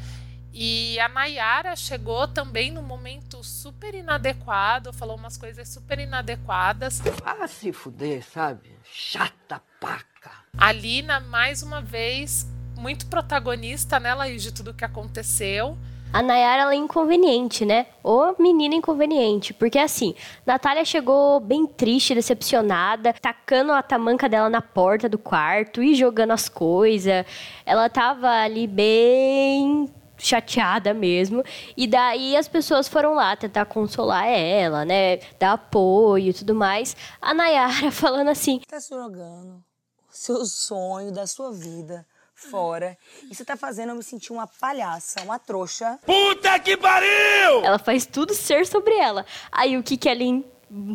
E 0.58 0.98
a 1.00 1.06
Nayara 1.06 1.76
chegou 1.76 2.26
também 2.26 2.70
no 2.70 2.80
momento 2.80 3.44
super 3.44 3.94
inadequado, 3.94 4.90
falou 4.90 5.14
umas 5.14 5.36
coisas 5.36 5.68
super 5.68 5.98
inadequadas. 5.98 7.02
Ah, 7.22 7.46
se 7.46 7.74
fuder, 7.74 8.24
sabe? 8.24 8.70
Chata 8.82 9.60
paca. 9.78 10.30
A 10.56 10.72
Lina, 10.72 11.20
mais 11.20 11.62
uma 11.62 11.82
vez, 11.82 12.46
muito 12.74 13.04
protagonista, 13.04 14.00
né, 14.00 14.14
Laís, 14.14 14.42
de 14.42 14.50
tudo 14.50 14.72
que 14.72 14.82
aconteceu. 14.82 15.76
A 16.10 16.22
Nayara 16.22 16.62
ela 16.62 16.72
é 16.72 16.76
inconveniente, 16.76 17.66
né? 17.66 17.88
Ô 18.02 18.34
menina 18.38 18.76
inconveniente. 18.76 19.52
Porque 19.52 19.78
assim, 19.78 20.14
Natália 20.46 20.86
chegou 20.86 21.38
bem 21.38 21.66
triste, 21.66 22.14
decepcionada, 22.14 23.12
tacando 23.12 23.72
a 23.72 23.82
tamanca 23.82 24.26
dela 24.26 24.48
na 24.48 24.62
porta 24.62 25.06
do 25.06 25.18
quarto 25.18 25.82
e 25.82 25.94
jogando 25.94 26.30
as 26.30 26.48
coisas. 26.48 27.26
Ela 27.66 27.90
tava 27.90 28.30
ali 28.30 28.66
bem 28.66 29.92
chateada 30.18 30.92
mesmo. 30.94 31.42
E 31.76 31.86
daí 31.86 32.36
as 32.36 32.48
pessoas 32.48 32.88
foram 32.88 33.14
lá 33.14 33.36
tentar 33.36 33.66
consolar 33.66 34.26
ela, 34.26 34.84
né? 34.84 35.18
Dar 35.38 35.52
apoio 35.52 36.30
e 36.30 36.34
tudo 36.34 36.54
mais. 36.54 36.96
A 37.20 37.34
Nayara 37.34 37.90
falando 37.92 38.28
assim: 38.28 38.60
Tá 38.68 38.78
jogando 38.80 39.56
o 39.56 39.62
seu 40.10 40.44
sonho 40.44 41.12
da 41.12 41.26
sua 41.26 41.52
vida 41.52 42.06
fora. 42.36 42.96
E 43.30 43.34
você 43.34 43.44
tá 43.44 43.56
fazendo 43.56 43.90
eu 43.90 43.96
me 43.96 44.02
sentir 44.02 44.32
uma 44.32 44.46
palhaça, 44.46 45.22
uma 45.22 45.38
trouxa. 45.38 45.98
Puta 46.04 46.58
que 46.60 46.76
pariu! 46.76 47.64
Ela 47.64 47.78
faz 47.78 48.04
tudo 48.04 48.34
ser 48.34 48.66
sobre 48.66 48.94
ela. 48.94 49.24
Aí 49.50 49.76
o 49.76 49.82
que 49.82 49.96
que 49.96 50.08
ela 50.08 50.44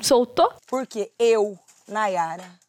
soltou? 0.01 0.54
Porque 0.68 1.12
eu, 1.18 1.58
Nayara, 1.88 2.61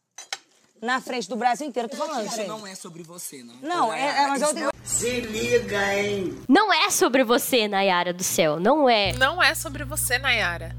na 0.83 1.01
frente 1.01 1.29
do 1.29 1.37
Brasil 1.37 1.65
inteiro, 1.65 1.89
tô 1.89 1.97
falando, 1.97 2.27
Isso 2.27 2.37
gente. 2.37 2.49
não 2.49 2.67
é 2.67 2.75
sobre 2.75 3.05
você, 3.05 3.45
não. 3.45 3.55
Não, 3.63 3.93
é, 3.93 4.25
é, 4.25 4.27
mas 4.27 4.43
eu 4.43 4.53
tenho... 4.53 4.71
Se 4.83 5.21
liga, 5.21 5.95
hein? 5.95 6.37
Não 6.49 6.73
é 6.73 6.91
sobre 6.91 7.23
você, 7.23 7.69
Nayara 7.69 8.13
do 8.13 8.25
céu. 8.25 8.59
Não 8.59 8.91
é. 8.91 9.13
Não 9.13 9.41
é 9.41 9.55
sobre 9.55 9.85
você, 9.85 10.19
Nayara. 10.19 10.75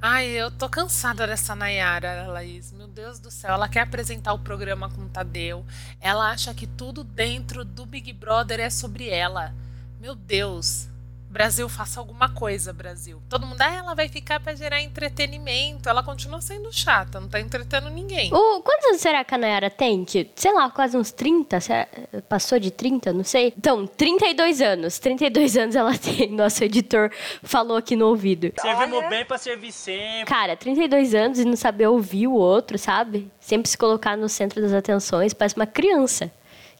Ai, 0.00 0.28
eu 0.28 0.48
tô 0.48 0.68
cansada 0.68 1.26
dessa 1.26 1.56
Nayara, 1.56 2.28
Laís. 2.28 2.72
Meu 2.72 2.86
Deus 2.86 3.18
do 3.18 3.32
céu. 3.32 3.52
Ela 3.52 3.68
quer 3.68 3.80
apresentar 3.80 4.32
o 4.32 4.38
programa 4.38 4.88
com 4.88 5.02
o 5.02 5.08
Tadeu. 5.08 5.64
Ela 6.00 6.30
acha 6.30 6.54
que 6.54 6.66
tudo 6.66 7.02
dentro 7.02 7.64
do 7.64 7.84
Big 7.84 8.12
Brother 8.12 8.60
é 8.60 8.70
sobre 8.70 9.08
ela. 9.08 9.52
Meu 10.00 10.14
Deus. 10.14 10.86
Brasil, 11.32 11.66
faça 11.68 11.98
alguma 11.98 12.28
coisa, 12.28 12.74
Brasil. 12.74 13.20
Todo 13.28 13.46
mundo, 13.46 13.60
ah, 13.62 13.72
ela 13.74 13.94
vai 13.94 14.06
ficar 14.06 14.38
pra 14.38 14.54
gerar 14.54 14.82
entretenimento. 14.82 15.88
Ela 15.88 16.02
continua 16.02 16.40
sendo 16.42 16.70
chata, 16.70 17.18
não 17.18 17.26
tá 17.28 17.40
entretendo 17.40 17.88
ninguém. 17.88 18.32
O, 18.32 18.60
quantos 18.60 18.86
anos 18.88 19.00
será 19.00 19.24
que 19.24 19.34
a 19.34 19.38
Nayara 19.38 19.70
tem? 19.70 20.04
Que, 20.04 20.30
sei 20.36 20.52
lá, 20.52 20.70
quase 20.70 20.94
uns 20.96 21.10
30? 21.10 21.58
Será- 21.60 21.88
Passou 22.28 22.58
de 22.58 22.70
30? 22.70 23.12
Não 23.14 23.24
sei. 23.24 23.54
Então, 23.56 23.86
32 23.86 24.60
anos. 24.60 24.98
32 24.98 25.56
anos 25.56 25.74
ela 25.74 25.96
tem. 25.98 26.30
Nosso 26.30 26.62
editor 26.64 27.10
falou 27.42 27.78
aqui 27.78 27.96
no 27.96 28.08
ouvido. 28.08 28.52
Servimos 28.60 29.08
bem 29.08 29.24
pra 29.24 29.38
servir 29.38 29.72
sempre. 29.72 30.26
Cara, 30.26 30.54
32 30.54 31.14
anos 31.14 31.38
e 31.38 31.44
não 31.46 31.56
saber 31.56 31.86
ouvir 31.86 32.26
o 32.26 32.34
outro, 32.34 32.76
sabe? 32.78 33.30
Sempre 33.40 33.70
se 33.70 33.78
colocar 33.78 34.16
no 34.18 34.28
centro 34.28 34.60
das 34.60 34.72
atenções, 34.74 35.32
parece 35.32 35.56
uma 35.56 35.66
criança. 35.66 36.30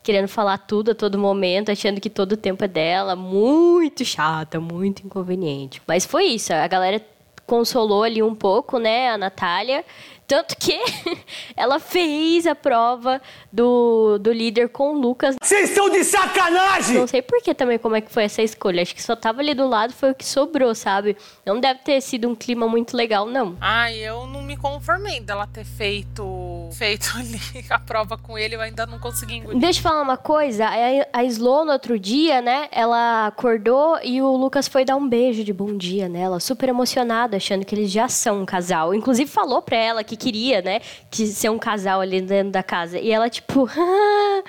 Querendo 0.02 0.28
falar 0.28 0.58
tudo 0.58 0.90
a 0.90 0.94
todo 0.94 1.18
momento, 1.18 1.70
achando 1.70 2.00
que 2.00 2.10
todo 2.10 2.32
o 2.32 2.36
tempo 2.36 2.64
é 2.64 2.68
dela. 2.68 3.14
Muito 3.14 4.04
chata, 4.04 4.58
muito 4.58 5.04
inconveniente. 5.06 5.80
Mas 5.86 6.04
foi 6.04 6.24
isso, 6.24 6.52
a 6.52 6.66
galera 6.66 7.00
consolou 7.46 8.02
ali 8.02 8.22
um 8.22 8.34
pouco, 8.34 8.78
né, 8.78 9.10
a 9.10 9.18
Natália. 9.18 9.84
Tanto 10.32 10.56
que 10.56 10.80
ela 11.54 11.78
fez 11.78 12.46
a 12.46 12.54
prova 12.54 13.20
do, 13.52 14.16
do 14.16 14.32
líder 14.32 14.70
com 14.70 14.94
o 14.94 14.98
Lucas. 14.98 15.36
Vocês 15.42 15.68
estão 15.68 15.90
de 15.90 16.02
sacanagem! 16.04 16.96
Não 16.96 17.06
sei 17.06 17.20
por 17.20 17.42
que 17.42 17.52
também 17.52 17.78
como 17.78 17.96
é 17.96 18.00
que 18.00 18.10
foi 18.10 18.24
essa 18.24 18.40
escolha. 18.40 18.80
Acho 18.80 18.94
que 18.94 19.02
só 19.02 19.14
tava 19.14 19.42
ali 19.42 19.52
do 19.52 19.68
lado, 19.68 19.92
foi 19.92 20.12
o 20.12 20.14
que 20.14 20.24
sobrou, 20.24 20.74
sabe? 20.74 21.18
Não 21.44 21.60
deve 21.60 21.80
ter 21.80 22.00
sido 22.00 22.30
um 22.30 22.34
clima 22.34 22.66
muito 22.66 22.96
legal, 22.96 23.26
não. 23.26 23.58
Ai, 23.60 23.98
eu 23.98 24.26
não 24.26 24.40
me 24.40 24.56
conformei 24.56 25.20
dela 25.20 25.46
ter 25.46 25.66
feito 25.66 26.22
feito 26.72 27.12
ali 27.18 27.66
a 27.68 27.78
prova 27.78 28.16
com 28.16 28.38
ele, 28.38 28.54
eu 28.54 28.60
ainda 28.62 28.86
não 28.86 28.98
consegui 28.98 29.36
engolir. 29.36 29.60
Deixa 29.60 29.80
eu 29.80 29.82
falar 29.82 30.00
uma 30.00 30.16
coisa. 30.16 30.66
A, 30.66 31.18
a 31.20 31.24
Slow, 31.24 31.66
no 31.66 31.72
outro 31.72 31.98
dia, 31.98 32.40
né? 32.40 32.68
Ela 32.72 33.26
acordou 33.26 33.98
e 34.02 34.22
o 34.22 34.34
Lucas 34.34 34.66
foi 34.66 34.82
dar 34.82 34.96
um 34.96 35.06
beijo 35.06 35.44
de 35.44 35.52
bom 35.52 35.76
dia 35.76 36.08
nela, 36.08 36.40
super 36.40 36.70
emocionado, 36.70 37.36
achando 37.36 37.66
que 37.66 37.74
eles 37.74 37.90
já 37.90 38.08
são 38.08 38.40
um 38.40 38.46
casal. 38.46 38.94
Inclusive 38.94 39.30
falou 39.30 39.60
pra 39.60 39.76
ela 39.76 40.02
que 40.02 40.21
queria, 40.22 40.62
né? 40.62 40.80
Que 41.10 41.26
ser 41.26 41.50
um 41.50 41.58
casal 41.58 42.00
ali 42.00 42.20
dentro 42.20 42.52
da 42.52 42.62
casa. 42.62 42.98
E 42.98 43.10
ela, 43.10 43.28
tipo, 43.28 43.66
ah, 43.76 44.42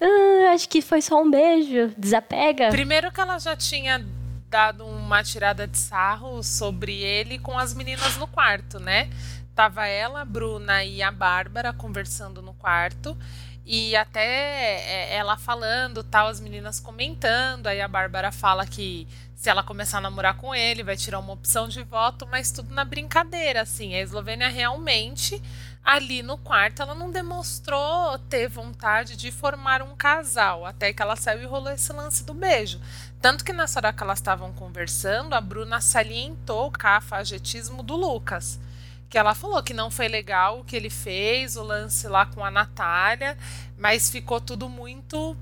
ah, 0.00 0.52
acho 0.52 0.68
que 0.68 0.82
foi 0.82 1.00
só 1.00 1.22
um 1.22 1.30
beijo. 1.30 1.94
Desapega. 1.96 2.68
Primeiro 2.70 3.10
que 3.10 3.20
ela 3.20 3.38
já 3.38 3.56
tinha 3.56 4.04
dado 4.48 4.86
uma 4.86 5.22
tirada 5.24 5.66
de 5.66 5.78
sarro 5.78 6.42
sobre 6.42 6.92
ele 6.94 7.38
com 7.38 7.58
as 7.58 7.74
meninas 7.74 8.16
no 8.16 8.26
quarto, 8.26 8.78
né? 8.78 9.10
Tava 9.54 9.86
ela, 9.86 10.20
a 10.20 10.24
Bruna 10.24 10.84
e 10.84 11.02
a 11.02 11.10
Bárbara 11.10 11.72
conversando 11.72 12.42
no 12.42 12.52
quarto. 12.54 13.16
E 13.66 13.96
até 13.96 14.24
é, 14.24 15.16
ela 15.16 15.38
falando, 15.38 16.04
tal, 16.04 16.28
as 16.28 16.38
meninas 16.38 16.78
comentando. 16.78 17.66
Aí 17.66 17.80
a 17.80 17.88
Bárbara 17.88 18.30
fala 18.30 18.66
que 18.66 19.08
se 19.34 19.50
ela 19.50 19.62
começar 19.62 19.98
a 19.98 20.00
namorar 20.00 20.36
com 20.36 20.54
ele, 20.54 20.82
vai 20.82 20.96
tirar 20.96 21.18
uma 21.18 21.32
opção 21.32 21.68
de 21.68 21.82
voto, 21.82 22.26
mas 22.30 22.50
tudo 22.50 22.74
na 22.74 22.84
brincadeira, 22.84 23.62
assim. 23.62 23.94
A 23.94 24.00
Eslovênia 24.00 24.48
realmente, 24.48 25.42
ali 25.84 26.22
no 26.22 26.38
quarto, 26.38 26.80
ela 26.80 26.94
não 26.94 27.10
demonstrou 27.10 28.18
ter 28.30 28.48
vontade 28.48 29.16
de 29.16 29.30
formar 29.30 29.82
um 29.82 29.94
casal. 29.94 30.64
Até 30.64 30.92
que 30.92 31.02
ela 31.02 31.16
saiu 31.16 31.42
e 31.42 31.46
rolou 31.46 31.72
esse 31.72 31.92
lance 31.92 32.24
do 32.24 32.32
beijo. 32.32 32.80
Tanto 33.20 33.44
que 33.44 33.52
nessa 33.52 33.80
hora 33.80 33.92
que 33.92 34.02
elas 34.02 34.18
estavam 34.18 34.52
conversando, 34.52 35.34
a 35.34 35.40
Bruna 35.40 35.80
salientou 35.80 36.68
o 36.68 36.70
cafajetismo 36.70 37.82
do 37.82 37.96
Lucas 37.96 38.60
que 39.14 39.18
ela 39.18 39.32
falou 39.32 39.62
que 39.62 39.72
não 39.72 39.92
foi 39.92 40.08
legal 40.08 40.58
o 40.58 40.64
que 40.64 40.74
ele 40.74 40.90
fez, 40.90 41.56
o 41.56 41.62
lance 41.62 42.08
lá 42.08 42.26
com 42.26 42.44
a 42.44 42.50
Natália, 42.50 43.38
mas 43.78 44.10
ficou 44.10 44.40
tudo 44.40 44.68
muito, 44.68 45.36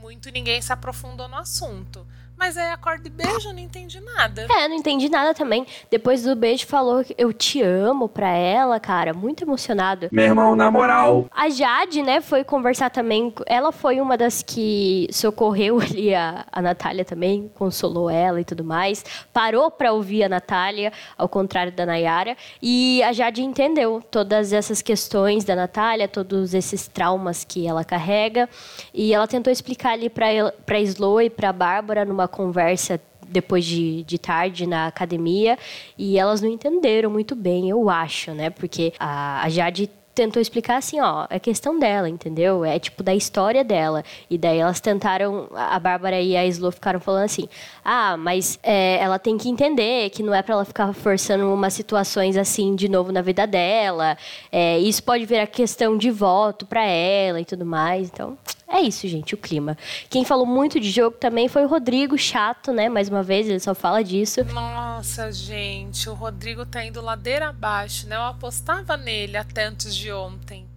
muito 0.00 0.30
ninguém 0.30 0.62
se 0.62 0.72
aprofundou 0.72 1.28
no 1.28 1.36
assunto. 1.36 2.06
Mas 2.38 2.56
aí 2.56 2.70
acorda 2.70 3.08
e 3.08 3.10
beijo, 3.10 3.48
eu 3.48 3.52
não 3.52 3.58
entendi 3.60 4.00
nada. 4.00 4.46
É, 4.48 4.68
não 4.68 4.76
entendi 4.76 5.08
nada 5.08 5.34
também. 5.34 5.66
Depois 5.90 6.22
do 6.22 6.36
beijo 6.36 6.66
falou 6.66 7.02
que 7.02 7.14
eu 7.18 7.32
te 7.32 7.60
amo 7.60 8.08
pra 8.08 8.28
ela, 8.30 8.78
cara, 8.78 9.12
muito 9.12 9.42
emocionado. 9.42 10.08
Meu 10.12 10.24
irmão, 10.24 10.54
na 10.54 10.70
moral. 10.70 11.26
A 11.34 11.48
Jade, 11.48 12.00
né, 12.02 12.20
foi 12.20 12.44
conversar 12.44 12.90
também. 12.90 13.34
Ela 13.46 13.72
foi 13.72 14.00
uma 14.00 14.16
das 14.16 14.40
que 14.42 15.08
socorreu 15.10 15.80
ali 15.82 16.14
a, 16.14 16.46
a 16.52 16.62
Natália 16.62 17.04
também, 17.04 17.50
consolou 17.56 18.08
ela 18.08 18.40
e 18.40 18.44
tudo 18.44 18.62
mais. 18.62 19.04
Parou 19.32 19.68
pra 19.70 19.92
ouvir 19.92 20.22
a 20.22 20.28
Natália, 20.28 20.92
ao 21.16 21.28
contrário 21.28 21.72
da 21.72 21.84
Nayara. 21.84 22.36
E 22.62 23.02
a 23.02 23.12
Jade 23.12 23.42
entendeu 23.42 24.00
todas 24.10 24.52
essas 24.52 24.80
questões 24.80 25.44
da 25.44 25.56
Natália, 25.56 26.06
todos 26.06 26.54
esses 26.54 26.86
traumas 26.86 27.42
que 27.42 27.66
ela 27.66 27.84
carrega. 27.84 28.48
E 28.94 29.12
ela 29.12 29.26
tentou 29.26 29.52
explicar 29.52 29.94
ali 29.94 30.08
pra, 30.08 30.32
el- 30.32 30.52
pra 30.64 30.78
Slow 30.80 31.20
e 31.20 31.28
pra 31.28 31.52
Bárbara 31.52 32.04
numa 32.04 32.27
conversa 32.28 33.00
depois 33.28 33.64
de, 33.64 34.04
de 34.04 34.18
tarde 34.18 34.66
na 34.66 34.86
academia 34.86 35.58
e 35.96 36.18
elas 36.18 36.40
não 36.40 36.48
entenderam 36.48 37.10
muito 37.10 37.34
bem, 37.34 37.68
eu 37.68 37.90
acho, 37.90 38.32
né? 38.32 38.50
Porque 38.50 38.92
a, 38.98 39.42
a 39.42 39.48
Jade 39.48 39.90
tentou 40.18 40.42
explicar 40.42 40.78
assim, 40.78 41.00
ó, 41.00 41.28
é 41.30 41.38
questão 41.38 41.78
dela, 41.78 42.08
entendeu? 42.08 42.64
É 42.64 42.76
tipo 42.76 43.04
da 43.04 43.14
história 43.14 43.62
dela. 43.62 44.02
E 44.28 44.36
daí 44.36 44.58
elas 44.58 44.80
tentaram, 44.80 45.48
a 45.54 45.78
Bárbara 45.78 46.20
e 46.20 46.36
a 46.36 46.44
Slow 46.46 46.72
ficaram 46.72 46.98
falando 46.98 47.22
assim, 47.22 47.48
ah, 47.84 48.16
mas 48.16 48.58
é, 48.64 48.98
ela 49.00 49.16
tem 49.20 49.38
que 49.38 49.48
entender 49.48 50.10
que 50.10 50.20
não 50.20 50.34
é 50.34 50.42
pra 50.42 50.54
ela 50.54 50.64
ficar 50.64 50.92
forçando 50.92 51.52
umas 51.54 51.72
situações 51.72 52.36
assim 52.36 52.74
de 52.74 52.88
novo 52.88 53.12
na 53.12 53.22
vida 53.22 53.46
dela. 53.46 54.18
É, 54.50 54.76
isso 54.80 55.04
pode 55.04 55.24
virar 55.24 55.46
questão 55.46 55.96
de 55.96 56.10
voto 56.10 56.66
pra 56.66 56.84
ela 56.84 57.40
e 57.40 57.44
tudo 57.44 57.64
mais. 57.64 58.08
Então, 58.08 58.36
é 58.70 58.82
isso, 58.82 59.08
gente, 59.08 59.34
o 59.34 59.38
clima. 59.38 59.78
Quem 60.10 60.26
falou 60.26 60.44
muito 60.44 60.78
de 60.78 60.90
jogo 60.90 61.16
também 61.16 61.48
foi 61.48 61.64
o 61.64 61.68
Rodrigo, 61.68 62.18
chato, 62.18 62.70
né? 62.70 62.90
Mais 62.90 63.08
uma 63.08 63.22
vez, 63.22 63.48
ele 63.48 63.58
só 63.60 63.74
fala 63.74 64.04
disso. 64.04 64.44
Nossa, 64.44 65.32
gente, 65.32 66.06
o 66.10 66.12
Rodrigo 66.12 66.66
tá 66.66 66.84
indo 66.84 67.00
ladeira 67.00 67.48
abaixo, 67.48 68.06
né? 68.06 68.16
Eu 68.16 68.24
apostava 68.24 68.94
nele 68.94 69.38
até 69.38 69.64
antes 69.64 69.96
de 69.96 70.07
ontem. 70.12 70.68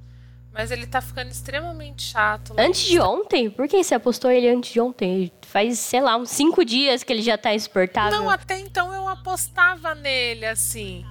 Mas 0.54 0.70
ele 0.70 0.86
tá 0.86 1.00
ficando 1.00 1.32
extremamente 1.32 2.04
chato. 2.04 2.54
Antes 2.58 2.82
de 2.82 3.00
ontem? 3.00 3.50
Por 3.50 3.68
que 3.68 3.82
você 3.82 3.96
apostou 3.96 4.30
ele 4.30 4.50
antes 4.50 4.74
de 4.74 4.82
ontem? 4.82 5.32
Faz, 5.44 5.80
sei 5.80 6.02
lá, 6.02 6.18
uns 6.18 6.30
cinco 6.30 6.66
dias 6.66 7.04
que 7.04 7.14
ele 7.14 7.22
já 7.22 7.38
tá 7.38 7.54
insuportável. 7.54 8.20
Não, 8.20 8.30
até 8.30 8.60
então 8.60 8.94
eu 8.94 9.08
apostava 9.08 9.96
nele, 9.96 10.46
assim. 10.46 11.06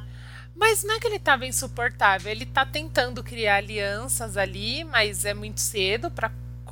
Mas 0.55 0.85
não 0.85 0.95
é 0.95 1.01
que 1.01 1.07
ele 1.07 1.19
tava 1.19 1.47
insuportável, 1.47 2.31
ele 2.31 2.45
tá 2.45 2.67
tentando 2.67 3.25
criar 3.25 3.57
alianças 3.57 4.37
ali, 4.37 4.85
mas 4.85 5.25
é 5.25 5.33
muito 5.33 5.59
cedo 5.59 6.11
para 6.11 6.31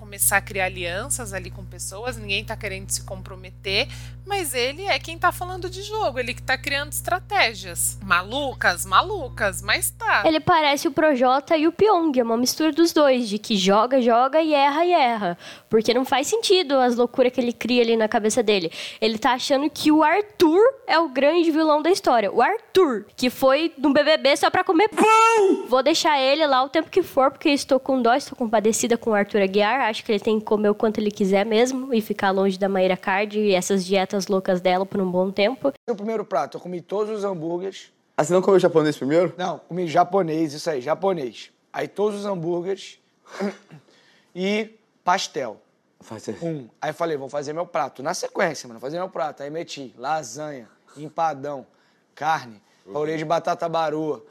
começar 0.09 0.39
a 0.39 0.41
criar 0.41 0.65
alianças 0.65 1.35
ali 1.35 1.51
com 1.51 1.63
pessoas, 1.63 2.17
ninguém 2.17 2.43
tá 2.43 2.57
querendo 2.57 2.89
se 2.89 3.03
comprometer, 3.03 3.87
mas 4.25 4.55
ele 4.55 4.85
é 4.85 4.99
quem 4.99 5.19
tá 5.19 5.31
falando 5.31 5.69
de 5.69 5.83
jogo, 5.83 6.19
ele 6.19 6.33
que 6.33 6.43
tá 6.43 6.57
criando 6.57 6.93
estratégias. 6.93 7.99
Malucas, 8.03 8.87
malucas, 8.87 9.61
mas 9.61 9.91
tá. 9.91 10.23
Ele 10.25 10.41
parece 10.41 10.89
o 10.89 10.91
Projota 10.91 11.59
e 11.59 11.67
o 11.67 11.73
Pyong, 11.73 12.19
é 12.19 12.23
uma 12.23 12.39
mistura 12.39 12.73
dos 12.73 12.93
dois, 12.93 13.29
de 13.29 13.39
que 13.39 13.55
joga, 13.55 14.01
joga 14.01 14.41
e 14.41 14.55
erra 14.55 14.85
e 14.85 14.93
erra. 14.93 15.39
Porque 15.69 15.93
não 15.93 16.07
faz 16.07 16.27
sentido 16.27 16.79
as 16.79 16.97
loucuras 16.97 17.31
que 17.31 17.41
ele 17.41 17.53
cria 17.53 17.83
ali 17.83 17.95
na 17.95 18.09
cabeça 18.09 18.43
dele. 18.43 18.73
Ele 19.01 19.19
tá 19.19 19.33
achando 19.33 19.69
que 19.69 19.93
o 19.93 20.03
Arthur 20.03 20.61
é 20.87 20.99
o 20.99 21.11
grande 21.11 21.51
vilão 21.51 21.83
da 21.83 21.91
história. 21.91 22.33
O 22.33 22.41
Arthur, 22.41 23.05
que 23.15 23.29
foi 23.29 23.75
no 23.77 23.93
BBB 23.93 24.37
só 24.39 24.49
pra 24.49 24.65
comer 24.65 24.89
pão! 24.89 25.67
Vou 25.69 25.83
deixar 25.83 26.19
ele 26.19 26.47
lá 26.47 26.63
o 26.63 26.69
tempo 26.69 26.91
que 26.91 27.03
for, 27.03 27.31
porque 27.31 27.51
estou 27.51 27.79
com 27.79 28.01
dó, 28.01 28.15
estou 28.15 28.37
compadecida 28.37 28.97
com 28.97 29.11
o 29.11 29.15
Arthur 29.15 29.43
Aguiar. 29.43 29.83
Acho 29.83 29.98
que 30.05 30.13
ele 30.13 30.21
tem 30.21 30.39
que 30.39 30.45
comer 30.45 30.71
o 30.71 30.75
quanto 30.75 30.99
ele 30.99 31.11
quiser 31.11 31.45
mesmo 31.45 31.93
e 31.93 32.01
ficar 32.01 32.31
longe 32.31 32.59
da 32.59 32.69
Maíra 32.69 32.97
Card 32.97 33.39
e 33.39 33.55
essas 33.55 33.85
dietas 33.85 34.27
loucas 34.27 34.61
dela 34.61 34.85
por 34.85 35.01
um 35.01 35.11
bom 35.11 35.31
tempo. 35.31 35.73
O 35.89 35.95
primeiro 35.95 36.25
prato, 36.25 36.57
eu 36.57 36.61
comi 36.61 36.81
todos 36.81 37.19
os 37.19 37.25
hambúrgueres. 37.25 37.93
Ah, 38.17 38.25
você 38.25 38.33
não 38.33 38.43
comeu 38.43 38.59
japonês 38.59 38.97
primeiro? 38.97 39.33
Não, 39.37 39.59
comi 39.61 39.87
japonês, 39.87 40.53
isso 40.53 40.69
aí, 40.69 40.81
japonês. 40.81 41.51
Aí 41.73 41.87
todos 41.87 42.21
os 42.21 42.27
hambúrgueres 42.27 42.99
e 44.35 44.71
pastel. 45.05 45.61
Fazer. 46.01 46.39
Um. 46.43 46.69
Aí 46.81 46.93
falei, 46.93 47.17
vou 47.17 47.29
fazer 47.29 47.53
meu 47.53 47.67
prato. 47.67 48.03
Na 48.03 48.15
sequência, 48.15 48.69
mano, 48.69 48.79
fazer 48.81 48.99
meu 48.99 49.09
prato. 49.09 49.43
Aí 49.43 49.51
meti 49.51 49.95
lasanha, 49.99 50.69
empadão, 50.97 51.67
carne, 52.15 52.63
orelha 52.87 53.19
de 53.19 53.25
batata 53.25 53.69
barua. 53.69 54.25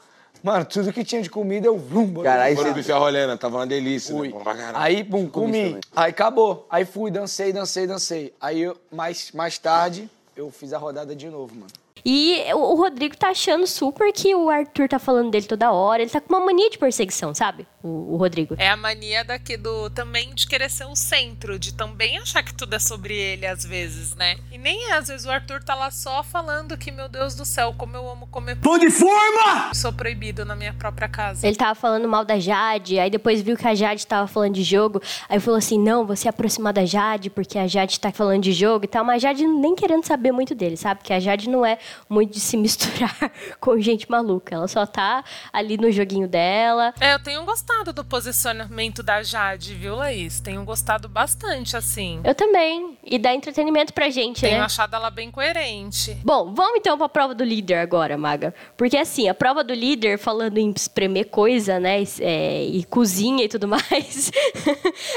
Mano, 0.44 0.66
tudo 0.66 0.94
que 0.94 1.04
tinha 1.04 1.22
de 1.22 1.30
comida 1.30 1.68
eu 1.68 1.78
vum, 1.78 2.06
botei 2.06 2.30
Cara, 2.32 2.44
aí 2.44 2.54
no 2.54 2.58
você 2.58 2.64
prato. 2.66 2.76
bife 2.76 2.92
a 2.92 2.98
rolena, 2.98 3.38
tava 3.38 3.58
uma 3.58 3.68
delícia. 3.68 4.16
Fui. 4.16 4.28
Né? 4.28 4.34
Bom 4.34 4.42
pra 4.42 4.56
caralho. 4.56 4.78
Aí, 4.78 5.04
bum, 5.04 5.28
Comi. 5.28 5.80
Aí 5.96 6.10
acabou. 6.12 6.66
Aí 6.70 6.86
fui, 6.86 7.10
dancei, 7.12 7.52
dancei, 7.52 7.88
dancei. 7.88 8.34
Aí, 8.40 8.62
eu, 8.62 8.78
mais, 8.92 9.32
mais 9.32 9.58
tarde, 9.58 10.10
eu 10.36 10.52
fiz 10.52 10.74
a 10.74 10.78
rodada 10.78 11.16
de 11.16 11.28
novo, 11.28 11.54
mano. 11.56 11.72
E 12.10 12.42
o 12.54 12.74
Rodrigo 12.76 13.18
tá 13.18 13.32
achando 13.32 13.68
super 13.68 14.14
que 14.14 14.34
o 14.34 14.50
Arthur 14.50 14.88
tá 14.88 14.98
falando 14.98 15.30
dele 15.30 15.46
toda 15.46 15.74
hora. 15.74 16.02
Ele 16.02 16.10
tá 16.10 16.22
com 16.22 16.34
uma 16.34 16.46
mania 16.46 16.70
de 16.70 16.78
perseguição, 16.78 17.36
sabe? 17.36 17.68
O, 17.84 18.14
o 18.14 18.16
Rodrigo. 18.16 18.56
É 18.58 18.70
a 18.70 18.78
mania 18.78 19.26
daqui 19.26 19.58
do 19.58 19.90
também 19.90 20.34
de 20.34 20.48
querer 20.48 20.70
ser 20.70 20.86
o 20.86 20.96
centro, 20.96 21.60
de 21.60 21.74
também 21.74 22.18
achar 22.18 22.44
que 22.44 22.54
tudo 22.54 22.74
é 22.74 22.80
sobre 22.80 23.14
ele 23.14 23.46
às 23.46 23.66
vezes, 23.66 24.16
né? 24.16 24.38
E 24.54 24.58
nem 24.58 24.86
é, 24.86 24.94
às 24.94 25.10
vezes 25.10 25.26
o 25.26 25.30
Arthur 25.30 25.62
tá 25.62 25.76
lá 25.76 25.92
só 25.92 26.24
falando 26.24 26.78
que, 26.78 26.92
meu 26.92 27.10
Deus 27.10 27.36
do 27.36 27.44
céu, 27.44 27.76
como 27.78 27.98
eu 27.98 28.10
amo 28.10 28.26
comer 28.28 28.56
Pão 28.56 28.80
de 28.80 28.90
forma! 28.90 29.74
Sou 29.74 29.92
proibido 29.92 30.46
na 30.46 30.56
minha 30.56 30.72
própria 30.72 31.10
casa. 31.10 31.46
Ele 31.46 31.58
tava 31.58 31.76
falando 31.76 32.08
mal 32.08 32.24
da 32.24 32.40
Jade, 32.40 33.00
aí 33.00 33.10
depois 33.10 33.42
viu 33.42 33.58
que 33.58 33.68
a 33.68 33.76
Jade 33.76 34.08
tava 34.08 34.28
falando 34.28 34.54
de 34.54 34.64
jogo, 34.64 35.02
aí 35.28 35.42
falou 35.42 35.58
assim: 35.58 35.78
não, 35.78 36.06
você 36.06 36.28
é 36.28 36.30
aproximar 36.30 36.72
da 36.72 36.86
Jade, 36.86 37.30
porque 37.30 37.60
a 37.60 37.68
Jade 37.68 38.00
tá 38.00 38.14
falando 38.14 38.44
de 38.44 38.54
jogo 38.54 38.86
e 38.86 38.88
tal, 38.88 39.04
mas 39.04 39.26
a 39.26 39.28
Jade 39.28 39.46
nem 39.46 39.76
querendo 39.76 40.06
saber 40.06 40.32
muito 40.32 40.56
dele, 40.56 40.78
sabe? 40.78 41.02
Porque 41.02 41.12
a 41.12 41.20
Jade 41.20 41.50
não 41.50 41.66
é 41.66 41.78
muito 42.10 42.34
de 42.34 42.40
se 42.40 42.58
misturar 42.58 43.16
com 43.60 43.80
gente 43.80 44.10
maluca. 44.10 44.56
Ela 44.56 44.68
só 44.68 44.86
tá 44.86 45.24
ali 45.52 45.78
no 45.78 45.92
joguinho 45.92 46.28
dela. 46.28 46.94
É, 47.00 47.14
eu 47.14 47.20
tenho 47.24 47.44
gostado 47.46 47.92
do 47.94 48.04
posicionamento 48.06 49.02
da 49.04 49.24
Jade, 49.24 49.74
viu, 49.74 49.96
Laís? 49.96 50.40
Tenho 50.40 50.64
gostado 50.64 51.08
bastante, 51.10 51.76
assim. 51.76 52.20
Eu 52.24 52.36
também. 52.36 52.98
E 53.04 53.18
dá 53.18 53.34
entretenimento 53.34 53.94
pra 53.94 54.10
gente, 54.10 54.42
Tenho 54.42 54.58
né? 54.60 54.64
achado 54.66 54.96
ela 54.96 55.10
bem 55.10 55.32
coerente. 55.32 56.18
Bom, 56.24 56.54
vamos 56.54 56.80
então 56.80 56.98
pra 56.98 57.10
prova 57.10 57.34
do 57.36 57.44
líder 57.44 57.76
agora, 57.76 58.18
Maga. 58.18 58.54
Porque 58.76 58.98
assim, 58.98 59.28
a 59.30 59.34
prova 59.34 59.64
do 59.64 59.74
líder, 59.74 60.18
falando 60.18 60.58
em 60.58 60.72
espremer 60.76 61.26
coisa, 61.30 61.80
né? 61.80 62.02
e- 62.02 62.08
é, 62.22 62.64
e 62.66 62.84
cozinha 62.86 63.44
e 63.44 63.48
tudo 63.48 63.68
mais, 63.70 64.32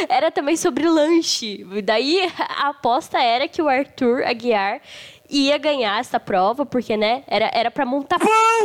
era 0.08 0.30
também 0.30 0.56
sobre 0.56 0.88
lanche. 0.88 1.64
Daí 1.84 2.20
a 2.38 2.68
aposta 2.68 3.18
era 3.20 3.48
que 3.48 3.60
o 3.62 3.68
Arthur 3.68 4.22
Aguiar 4.24 4.80
ia 5.30 5.56
ganhar 5.58 6.00
essa 6.00 6.18
prova, 6.18 6.66
porque, 6.66 6.96
né, 6.96 7.22
era, 7.26 7.50
era 7.54 7.70
pra 7.70 7.86
montar 7.86 8.18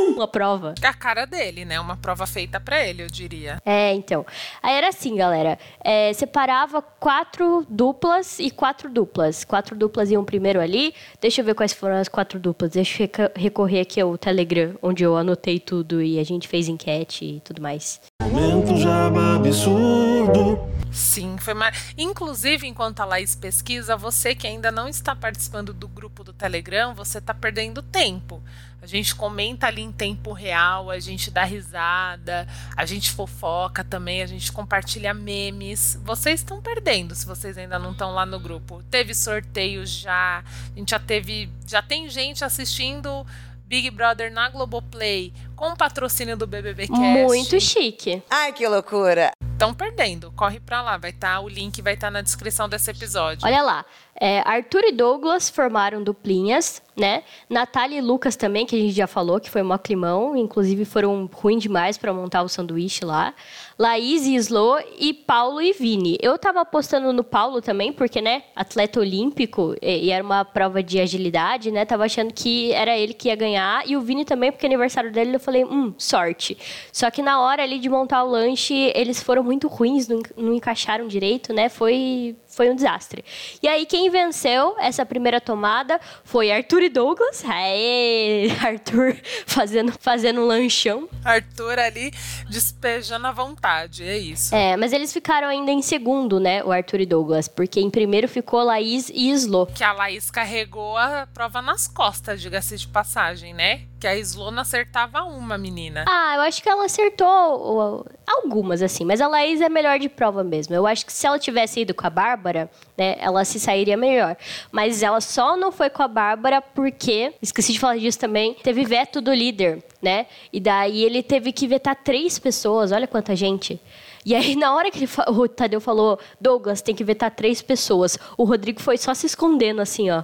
uma 0.08 0.28
prova. 0.28 0.74
A 0.82 0.94
cara 0.94 1.26
dele, 1.26 1.64
né? 1.66 1.80
Uma 1.80 1.96
prova 1.96 2.26
feita 2.26 2.60
pra 2.60 2.86
ele, 2.86 3.04
eu 3.04 3.08
diria. 3.08 3.62
É, 3.66 3.94
então. 3.94 4.26
Aí 4.62 4.76
era 4.76 4.90
assim, 4.90 5.16
galera. 5.16 5.58
É, 5.84 6.12
separava 6.14 6.82
quatro 6.82 7.66
duplas 7.70 8.40
e 8.40 8.50
quatro 8.50 8.90
duplas. 8.90 9.44
Quatro 9.44 9.76
duplas 9.76 10.10
iam 10.12 10.24
primeiro 10.24 10.60
ali. 10.60 10.94
Deixa 11.22 11.42
eu 11.42 11.46
ver 11.46 11.54
quais 11.54 11.74
foram 11.74 11.96
as 11.96 12.08
quatro 12.08 12.40
duplas. 12.40 12.72
Deixa 12.72 13.04
eu 13.04 13.10
recorrer 13.36 13.82
aqui 13.82 14.02
ao 14.02 14.18
Telegram, 14.18 14.76
onde 14.82 15.04
eu 15.04 15.16
anotei 15.16 15.60
tudo 15.60 16.02
e 16.02 16.20
a 16.20 16.24
gente 16.24 16.48
fez 16.48 16.68
enquete 16.68 17.26
e 17.26 17.40
tudo 17.42 17.62
mais. 17.62 18.02
Momento 18.22 18.78
jaba 18.78 19.36
absurdo. 19.36 20.60
Sim, 20.92 21.36
foi 21.38 21.54
mar... 21.54 21.74
Inclusive, 21.98 22.66
enquanto 22.66 23.02
a 23.02 23.06
Laís 23.06 23.36
pesquisa, 23.36 23.98
você 23.98 24.34
que 24.34 24.48
ainda 24.48 24.72
não 24.72 24.88
está 24.88 25.14
participando 25.14 25.74
do 25.74 25.90
grupo 25.90 26.24
do 26.24 26.32
Telegram, 26.32 26.55
você 26.94 27.18
está 27.18 27.34
perdendo 27.34 27.82
tempo. 27.82 28.42
A 28.82 28.88
gente 28.88 29.16
comenta 29.16 29.66
ali 29.66 29.82
em 29.82 29.92
tempo 29.92 30.32
real, 30.32 30.92
a 30.92 31.00
gente 31.00 31.32
dá 31.32 31.44
risada, 31.44 32.48
a 32.78 32.86
gente 32.86 33.10
fofoca 33.10 33.84
também, 33.84 34.22
a 34.22 34.28
gente 34.28 34.52
compartilha 34.52 35.12
memes. 35.12 36.00
Vocês 36.04 36.42
estão 36.42 36.62
perdendo 36.62 37.16
se 37.16 37.26
vocês 37.26 37.58
ainda 37.58 37.80
não 37.80 37.94
estão 37.94 38.12
lá 38.12 38.28
no 38.28 38.40
grupo. 38.40 38.84
Teve 38.92 39.16
sorteio 39.16 39.88
já, 39.88 40.44
a 40.44 40.78
gente 40.78 40.92
já 40.92 41.00
teve, 41.00 41.50
já 41.66 41.82
tem 41.82 42.08
gente 42.12 42.46
assistindo 42.46 43.26
Big 43.68 43.90
Brother 43.90 44.32
na 44.32 44.50
Globoplay 44.50 45.34
com 45.56 45.70
o 45.70 45.76
patrocínio 45.78 46.38
do 46.38 46.46
BBB 46.46 46.88
Cast. 46.88 47.02
Muito 47.02 47.60
chique. 47.60 48.22
Ai, 48.30 48.54
que 48.54 48.68
loucura. 48.68 49.32
Estão 49.54 49.74
perdendo. 49.74 50.32
Corre 50.34 50.60
pra 50.60 50.82
lá, 50.82 50.98
vai 50.98 51.12
estar 51.12 51.40
o 51.40 51.48
link 51.48 51.82
vai 51.82 51.94
estar 51.94 52.12
na 52.12 52.22
descrição 52.22 52.68
desse 52.68 52.92
episódio. 52.92 53.48
Olha 53.48 53.62
lá. 53.64 53.86
é, 54.20 54.40
Arthur 54.42 54.84
e 54.84 54.92
Douglas 54.92 55.50
formaram 55.50 56.04
duplinhas, 56.04 56.82
né? 56.96 57.24
Natália 57.50 57.98
e 57.98 58.02
Lucas 58.02 58.36
também, 58.36 58.66
que 58.66 58.76
a 58.76 58.80
gente 58.80 58.94
já 58.94 59.08
falou, 59.08 59.40
que 59.40 59.50
foi 59.50 59.62
um 59.62 59.78
climão. 59.78 60.36
Inclusive 60.36 60.84
foram 60.84 61.30
ruins 61.34 61.64
demais 61.64 61.98
pra 61.98 62.14
montar 62.14 62.44
o 62.44 62.50
sanduíche 62.50 63.06
lá. 63.06 63.34
Laís 63.78 64.26
e 64.26 64.36
Slo 64.36 64.80
e 64.98 65.14
Paulo 65.14 65.62
e 65.62 65.74
Vini. 65.74 66.18
Eu 66.22 66.38
tava 66.38 66.62
apostando 66.62 67.12
no 67.12 67.26
Paulo 67.26 67.62
também, 67.62 67.92
porque, 67.92 68.22
né, 68.22 68.44
atleta 68.56 69.02
olímpico 69.02 69.76
e, 69.82 70.06
e 70.06 70.12
era 70.12 70.24
uma 70.24 70.46
prova 70.46 70.82
de 70.82 70.98
agilidade, 70.98 71.72
né? 71.72 71.84
Tava 71.84 72.06
achando 72.06 72.34
que 72.34 72.72
era 72.72 72.98
ele 72.98 73.14
que 73.14 73.28
ia 73.28 73.36
ganhar. 73.36 73.84
E 73.86 73.98
o 73.98 74.02
Vini 74.02 74.24
também, 74.24 74.50
porque 74.50 74.66
aniversário 74.66 75.12
dele, 75.12 75.36
eu 75.36 75.40
falei, 75.42 75.66
hum, 75.66 75.94
sorte. 75.98 76.58
Só 76.92 77.12
que 77.12 77.22
na 77.22 77.42
hora 77.42 77.64
ali 77.64 77.78
de 77.78 77.90
montar 77.90 78.24
o 78.24 78.30
lanche, 78.30 78.94
eles 78.96 79.22
foram 79.22 79.44
muito 79.44 79.68
ruins, 79.68 80.08
não, 80.08 80.22
não 80.38 80.54
encaixaram 80.54 81.06
direito, 81.06 81.52
né? 81.52 81.68
Foi, 81.68 82.36
foi 82.48 82.70
um 82.70 82.76
desastre. 82.76 83.26
E 83.62 83.68
aí, 83.68 83.86
quem 83.86 84.10
venceu 84.10 84.76
essa 84.80 85.06
primeira 85.06 85.42
tomada 85.42 86.00
foi 86.24 86.50
Arthur 86.50 86.84
e 86.84 86.90
Douglas. 86.90 87.44
Aê, 87.46 88.48
Arthur 88.64 89.18
fazendo, 89.46 89.92
fazendo 90.00 90.40
um 90.40 90.46
lanchão. 90.46 91.10
Arthur 91.26 91.78
ali 91.78 92.14
despejando 92.50 93.28
a 93.28 93.32
vontade, 93.32 93.65
é 94.04 94.18
isso. 94.18 94.54
É, 94.54 94.78
mas 94.78 94.94
eles 94.94 95.12
ficaram 95.12 95.48
ainda 95.48 95.72
em 95.72 95.82
segundo, 95.82 96.40
né? 96.40 96.64
O 96.64 96.72
Arthur 96.72 97.02
e 97.02 97.06
Douglas. 97.06 97.48
Porque 97.48 97.80
em 97.80 97.90
primeiro 97.90 98.28
ficou 98.28 98.64
Laís 98.64 99.10
e 99.14 99.30
Slo. 99.32 99.68
Que 99.68 99.84
a 99.84 99.92
Laís 99.92 100.30
carregou 100.30 100.98
a 100.98 101.28
prova 101.34 101.62
nas 101.62 101.88
costas, 101.88 102.42
diga-se 102.42 102.78
de 102.78 102.88
passagem, 102.88 103.54
né? 103.54 103.82
Que 104.00 104.08
a 104.08 104.18
Slo 104.18 104.52
não 104.52 104.62
acertava 104.62 105.24
uma, 105.24 105.58
menina. 105.58 106.06
Ah, 106.08 106.36
eu 106.36 106.42
acho 106.42 106.62
que 106.62 106.68
ela 106.68 106.86
acertou 106.86 108.06
algumas, 108.28 108.82
assim. 108.82 109.06
Mas 109.06 109.22
a 109.22 109.28
Laís 109.28 109.62
é 109.62 109.70
melhor 109.70 109.98
de 109.98 110.10
prova 110.10 110.44
mesmo. 110.44 110.76
Eu 110.76 110.86
acho 110.86 111.06
que 111.06 111.14
se 111.14 111.26
ela 111.26 111.40
tivesse 111.40 111.82
ido 111.82 111.94
com 111.94 112.06
a 112.06 112.10
Bárbara, 112.10 112.70
né? 112.98 113.16
Ela 113.20 113.46
se 113.46 113.60
sairia 113.60 113.96
melhor. 113.96 114.36
Mas 114.72 115.02
ela 115.02 115.22
só 115.22 115.56
não 115.56 115.72
foi 115.72 115.90
com 115.90 116.04
a 116.04 116.08
Bárbara 116.08 116.62
porque, 116.62 117.34
esqueci 117.42 117.74
de 117.74 117.80
falar 117.80 117.98
disso 117.98 118.20
também, 118.20 118.54
teve 118.56 118.84
veto 118.84 119.22
do 119.22 119.34
líder, 119.34 119.84
né? 120.02 120.28
E 120.52 120.60
daí 120.60 121.04
ele 121.04 121.24
teve 121.24 121.52
que 121.52 121.66
vetar 121.66 121.96
três 121.96 122.38
pessoas. 122.38 122.92
Olha 122.92 123.08
quanta 123.08 123.36
gente. 123.36 123.82
E 124.26 124.34
aí, 124.34 124.56
na 124.56 124.74
hora 124.74 124.90
que 124.90 124.98
ele 124.98 125.10
o 125.30 125.48
Tadeu 125.48 125.80
falou, 125.80 126.20
Douglas, 126.42 126.82
tem 126.82 126.96
que 126.96 127.04
vetar 127.04 127.30
três 127.30 127.62
pessoas, 127.62 128.18
o 128.36 128.44
Rodrigo 128.44 128.82
foi 128.82 128.98
só 128.98 129.14
se 129.14 129.28
escondendo, 129.28 129.82
assim, 129.82 130.10
ó. 130.10 130.24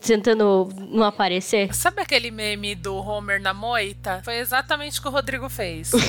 Tentando 0.00 0.68
não 0.90 1.04
aparecer. 1.04 1.74
Sabe 1.74 2.00
aquele 2.00 2.30
meme 2.30 2.74
do 2.74 2.94
Homer 2.94 3.40
na 3.40 3.52
moita? 3.52 4.20
Foi 4.24 4.36
exatamente 4.36 4.98
o 4.98 5.02
que 5.02 5.08
o 5.08 5.10
Rodrigo 5.10 5.48
fez. 5.48 5.92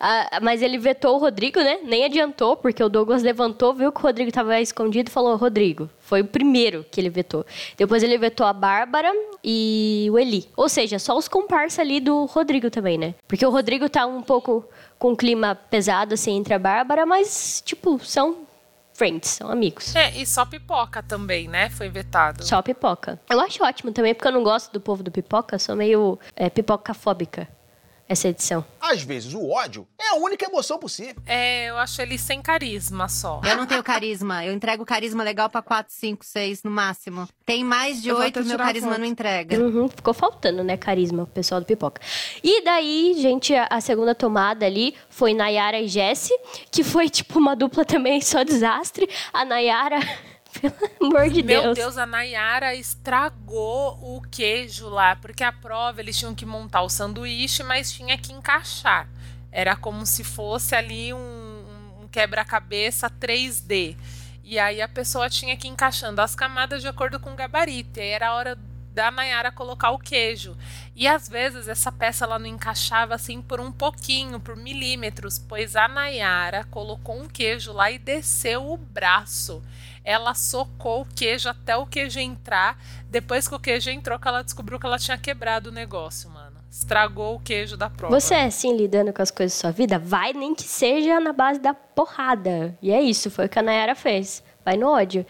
Ah, 0.00 0.38
mas 0.42 0.62
ele 0.62 0.78
vetou 0.78 1.16
o 1.16 1.18
Rodrigo, 1.18 1.60
né? 1.60 1.80
Nem 1.82 2.04
adiantou, 2.04 2.56
porque 2.56 2.82
o 2.82 2.88
Douglas 2.88 3.22
levantou, 3.22 3.74
viu 3.74 3.90
que 3.90 3.98
o 3.98 4.02
Rodrigo 4.02 4.28
estava 4.28 4.60
escondido 4.60 5.08
e 5.08 5.12
falou: 5.12 5.36
Rodrigo. 5.36 5.88
Foi 6.00 6.22
o 6.22 6.24
primeiro 6.24 6.86
que 6.90 7.00
ele 7.00 7.10
vetou. 7.10 7.44
Depois 7.76 8.02
ele 8.02 8.16
vetou 8.16 8.46
a 8.46 8.52
Bárbara 8.52 9.12
e 9.44 10.08
o 10.10 10.18
Eli. 10.18 10.48
Ou 10.56 10.68
seja, 10.68 10.98
só 10.98 11.16
os 11.16 11.28
comparsa 11.28 11.82
ali 11.82 12.00
do 12.00 12.24
Rodrigo 12.24 12.70
também, 12.70 12.96
né? 12.96 13.14
Porque 13.26 13.44
o 13.44 13.50
Rodrigo 13.50 13.88
tá 13.90 14.06
um 14.06 14.22
pouco 14.22 14.64
com 14.98 15.12
um 15.12 15.16
clima 15.16 15.54
pesado, 15.54 16.14
assim, 16.14 16.36
entre 16.36 16.54
a 16.54 16.58
Bárbara, 16.58 17.04
mas, 17.04 17.62
tipo, 17.64 17.98
são 18.02 18.47
friends, 18.98 19.28
são 19.30 19.48
amigos. 19.48 19.94
é, 19.94 20.10
e 20.16 20.26
só 20.26 20.44
pipoca 20.44 21.02
também, 21.02 21.46
né? 21.46 21.70
Foi 21.70 21.88
vetado. 21.88 22.44
Só 22.44 22.60
pipoca. 22.60 23.18
Eu 23.30 23.40
acho 23.40 23.64
ótimo 23.64 23.92
também, 23.92 24.12
porque 24.12 24.26
eu 24.26 24.32
não 24.32 24.42
gosto 24.42 24.72
do 24.72 24.80
povo 24.80 25.02
do 25.02 25.10
pipoca, 25.10 25.58
sou 25.58 25.76
meio 25.76 26.18
é, 26.34 26.50
pipocafóbica 26.50 27.48
essa 28.08 28.28
edição. 28.28 28.64
Às 28.80 29.02
vezes 29.02 29.34
o 29.34 29.50
ódio 29.50 29.86
é 29.98 30.10
a 30.10 30.14
única 30.14 30.46
emoção 30.46 30.78
possível. 30.78 31.22
É, 31.26 31.66
eu 31.66 31.76
acho 31.76 32.00
ele 32.00 32.16
sem 32.16 32.40
carisma 32.40 33.08
só. 33.08 33.40
Eu 33.44 33.56
não 33.56 33.66
tenho 33.66 33.82
carisma. 33.82 34.44
Eu 34.44 34.52
entrego 34.52 34.84
carisma 34.84 35.22
legal 35.22 35.50
pra 35.50 35.60
4, 35.60 35.92
5, 35.92 36.24
6 36.24 36.62
no 36.62 36.70
máximo. 36.70 37.28
Tem 37.44 37.62
mais 37.62 38.02
de 38.02 38.08
Eu 38.08 38.16
vou 38.16 38.24
8, 38.24 38.38
até 38.38 38.48
meu 38.48 38.56
carisma 38.58 38.96
não 38.96 39.04
entrega. 39.04 39.58
Uhum, 39.58 39.88
ficou 39.88 40.14
faltando, 40.14 40.64
né, 40.64 40.76
carisma, 40.76 41.24
o 41.24 41.26
pessoal 41.26 41.60
do 41.60 41.66
Pipoca. 41.66 42.00
E 42.42 42.62
daí, 42.64 43.14
gente, 43.18 43.54
a, 43.54 43.66
a 43.70 43.80
segunda 43.80 44.14
tomada 44.14 44.64
ali 44.64 44.94
foi 45.10 45.34
Nayara 45.34 45.80
e 45.80 45.88
Jesse, 45.88 46.32
que 46.70 46.82
foi, 46.82 47.10
tipo, 47.10 47.38
uma 47.38 47.54
dupla 47.54 47.84
também 47.84 48.20
só 48.20 48.42
desastre. 48.42 49.08
A 49.32 49.44
Nayara, 49.44 49.98
pelo 50.60 51.16
amor 51.16 51.28
de 51.30 51.42
Meu 51.42 51.62
Deus. 51.62 51.78
Deus, 51.78 51.98
a 51.98 52.06
Nayara 52.06 52.74
estragou 52.74 53.98
o 54.02 54.22
queijo 54.30 54.88
lá, 54.88 55.16
porque 55.16 55.44
a 55.44 55.52
prova 55.52 56.00
eles 56.00 56.16
tinham 56.18 56.34
que 56.34 56.46
montar 56.46 56.82
o 56.82 56.88
sanduíche, 56.88 57.62
mas 57.62 57.92
tinha 57.92 58.16
que 58.18 58.32
encaixar. 58.32 59.08
Era 59.50 59.74
como 59.76 60.04
se 60.04 60.22
fosse 60.22 60.74
ali 60.74 61.12
um, 61.12 61.64
um 62.02 62.08
quebra-cabeça 62.08 63.10
3D. 63.10 63.96
E 64.44 64.58
aí 64.58 64.80
a 64.80 64.88
pessoa 64.88 65.28
tinha 65.28 65.56
que 65.56 65.66
ir 65.66 65.70
encaixando 65.70 66.20
as 66.20 66.34
camadas 66.34 66.80
de 66.80 66.88
acordo 66.88 67.20
com 67.20 67.32
o 67.32 67.36
gabarito. 67.36 67.98
E 67.98 68.02
aí 68.02 68.08
era 68.10 68.28
a 68.28 68.34
hora 68.34 68.58
da 68.98 69.12
Nayara 69.12 69.52
colocar 69.52 69.90
o 69.90 69.98
queijo. 69.98 70.56
E 70.96 71.06
às 71.06 71.28
vezes 71.28 71.68
essa 71.68 71.92
peça 71.92 72.24
ela 72.24 72.36
não 72.36 72.46
encaixava 72.46 73.14
assim 73.14 73.40
por 73.40 73.60
um 73.60 73.70
pouquinho, 73.70 74.40
por 74.40 74.56
milímetros, 74.56 75.38
pois 75.38 75.76
a 75.76 75.86
Nayara 75.86 76.64
colocou 76.64 77.16
um 77.16 77.28
queijo 77.28 77.72
lá 77.72 77.90
e 77.92 77.98
desceu 77.98 78.72
o 78.72 78.76
braço. 78.76 79.62
Ela 80.08 80.32
socou 80.32 81.02
o 81.02 81.04
queijo 81.04 81.50
até 81.50 81.76
o 81.76 81.84
queijo 81.84 82.18
entrar. 82.18 82.78
Depois 83.10 83.46
que 83.46 83.54
o 83.54 83.60
queijo 83.60 83.90
entrou, 83.90 84.18
que 84.18 84.26
ela 84.26 84.42
descobriu 84.42 84.80
que 84.80 84.86
ela 84.86 84.98
tinha 84.98 85.18
quebrado 85.18 85.68
o 85.68 85.72
negócio, 85.72 86.30
mano. 86.30 86.56
Estragou 86.70 87.34
o 87.34 87.38
queijo 87.38 87.76
da 87.76 87.90
prova. 87.90 88.18
Você 88.18 88.32
é 88.32 88.44
assim 88.44 88.74
lidando 88.74 89.12
com 89.12 89.20
as 89.20 89.30
coisas 89.30 89.54
da 89.58 89.60
sua 89.60 89.70
vida? 89.70 89.98
Vai 89.98 90.32
nem 90.32 90.54
que 90.54 90.62
seja 90.62 91.20
na 91.20 91.34
base 91.34 91.60
da 91.60 91.74
porrada. 91.74 92.74
E 92.80 92.90
é 92.90 93.02
isso, 93.02 93.30
foi 93.30 93.44
o 93.44 93.48
que 93.50 93.58
a 93.58 93.62
Nayara 93.62 93.94
fez. 93.94 94.42
Vai 94.64 94.78
no 94.78 94.88
ódio. 94.88 95.26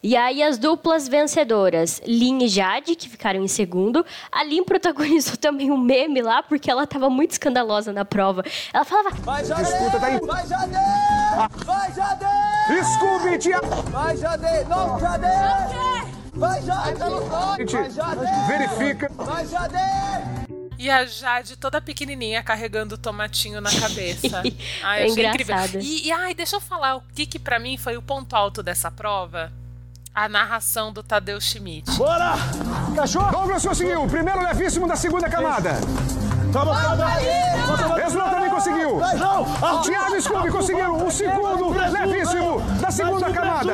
E 0.00 0.16
aí 0.16 0.44
as 0.44 0.58
duplas 0.58 1.08
vencedoras, 1.08 2.00
Lin 2.06 2.44
e 2.44 2.46
Jade, 2.46 2.94
que 2.94 3.08
ficaram 3.08 3.42
em 3.42 3.48
segundo. 3.48 4.06
A 4.30 4.44
Lin 4.44 4.62
protagonizou 4.62 5.34
também 5.42 5.72
um 5.72 5.78
meme 5.78 6.22
lá, 6.22 6.40
porque 6.40 6.70
ela 6.70 6.86
tava 6.86 7.10
muito 7.10 7.32
escandalosa 7.32 7.92
na 7.92 8.04
prova. 8.04 8.44
Ela 8.72 8.84
falava... 8.84 9.10
Vai, 9.10 9.44
Jade! 9.44 9.62
Escuta, 9.62 9.98
tá 9.98 10.06
aí. 10.06 10.20
Vai, 10.20 10.46
Jade! 10.46 11.64
Vai, 11.64 11.92
Jade! 11.92 12.53
Scooby, 12.64 13.38
tia! 13.38 13.60
Vai, 13.90 14.16
Jade! 14.16 14.64
Não, 14.68 14.98
Jade! 14.98 15.26
Vai, 16.34 16.62
Jade! 16.62 16.98
Vai, 16.98 17.90
Jade! 17.90 18.20
Verifica! 18.48 19.10
Vai, 19.14 19.46
Jade! 19.46 19.74
E 20.78 20.90
a 20.90 21.04
Jade 21.04 21.56
toda 21.56 21.80
pequenininha 21.80 22.42
carregando 22.42 22.94
o 22.94 22.98
tomatinho 22.98 23.60
na 23.60 23.70
cabeça. 23.70 24.42
Ai, 24.82 25.02
É 25.04 25.06
incrível. 25.08 25.56
E, 25.80 26.06
e, 26.08 26.12
ai, 26.12 26.34
deixa 26.34 26.56
eu 26.56 26.60
falar 26.60 26.96
o 26.96 27.02
que 27.14 27.26
que 27.26 27.38
pra 27.38 27.58
mim 27.58 27.76
foi 27.76 27.96
o 27.96 28.02
ponto 28.02 28.34
alto 28.34 28.62
dessa 28.62 28.90
prova. 28.90 29.52
A 30.14 30.28
narração 30.28 30.92
do 30.92 31.02
Tadeu 31.02 31.40
Schmidt. 31.40 31.90
Bora! 31.96 32.34
Cachorro! 32.94 33.32
Douglas 33.32 33.66
conseguiu! 33.66 34.06
Primeiro 34.06 34.42
levíssimo 34.42 34.86
da 34.86 34.94
segunda 34.94 35.28
camada. 35.28 35.72
Toma, 36.52 36.72
Esma 38.06 38.30
também 38.30 38.48
conseguiu. 38.48 39.00
Não! 39.18 39.82
Thiago 39.82 40.20
Scooby 40.20 40.50
conseguiu 40.52 40.94
o 41.04 41.10
segundo 41.10 41.70
levíssimo 41.70 42.60
da 42.80 42.92
segunda 42.92 43.32
camada. 43.32 43.72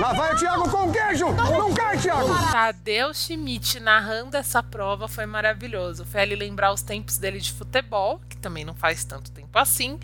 Lá 0.00 0.12
vai 0.12 0.34
o 0.34 0.36
Thiago 0.36 0.68
com 0.68 0.88
o 0.88 0.92
queijo. 0.92 1.28
Não 1.30 1.72
cai, 1.72 1.96
Thiago. 1.98 2.28
Tadeu 2.50 3.14
Schmidt 3.14 3.78
narrando 3.78 4.36
essa 4.36 4.60
prova 4.60 5.06
foi 5.06 5.24
maravilhoso. 5.24 6.04
Foi 6.04 6.20
ali 6.20 6.34
lembrar 6.34 6.72
os 6.72 6.82
tempos 6.82 7.16
dele 7.16 7.38
de 7.38 7.52
futebol, 7.52 8.20
que 8.28 8.36
também 8.36 8.64
não 8.64 8.74
faz 8.74 9.04
tanto 9.04 9.30
tempo 9.30 9.56
assim. 9.56 10.00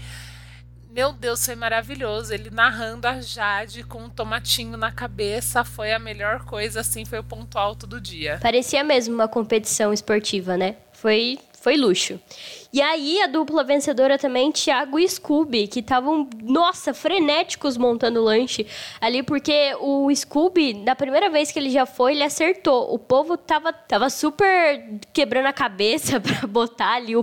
Meu 0.95 1.13
Deus, 1.13 1.45
foi 1.45 1.57
maravilhoso. 1.57 2.33
Ele 2.33 2.51
narrando 2.51 3.09
a 3.09 3.21
Jade 3.21 3.83
com 3.83 4.05
um 4.05 4.09
tomatinho 4.09 4.77
na 4.77 4.93
cabeça 4.93 5.65
foi 5.65 5.93
a 5.93 5.99
melhor 5.99 6.45
coisa, 6.45 6.83
assim, 6.83 7.05
foi 7.05 7.19
o 7.19 7.25
ponto 7.25 7.59
alto 7.59 7.85
do 7.85 8.01
dia. 8.01 8.39
Parecia 8.41 8.85
mesmo 8.85 9.13
uma 9.13 9.27
competição 9.27 9.93
esportiva, 9.93 10.57
né? 10.57 10.77
Foi, 10.93 11.37
foi 11.61 11.77
luxo. 11.77 12.21
E 12.75 12.83
aí, 12.83 13.23
a 13.23 13.29
dupla 13.29 13.63
vencedora 13.63 14.19
também, 14.19 14.51
Thiago 14.51 14.99
e 14.99 15.09
Scooby, 15.09 15.69
que 15.69 15.79
estavam, 15.79 16.29
nossa, 16.43 16.93
frenéticos 16.93 17.77
montando 17.77 18.19
o 18.19 18.25
lanche 18.25 18.67
ali, 19.01 19.23
porque 19.23 19.77
o 19.79 20.13
Scooby, 20.13 20.75
na 20.75 20.97
primeira 20.97 21.31
vez 21.31 21.53
que 21.53 21.59
ele 21.61 21.71
já 21.71 21.87
foi, 21.87 22.15
ele 22.15 22.25
acertou. 22.25 22.93
O 22.93 22.99
povo 22.99 23.37
tava, 23.37 23.73
tava 23.73 24.11
super 24.11 24.99
quebrando 25.13 25.47
a 25.47 25.53
cabeça 25.53 26.19
pra 26.19 26.49
botar 26.49 26.95
ali 26.95 27.15
o, 27.15 27.23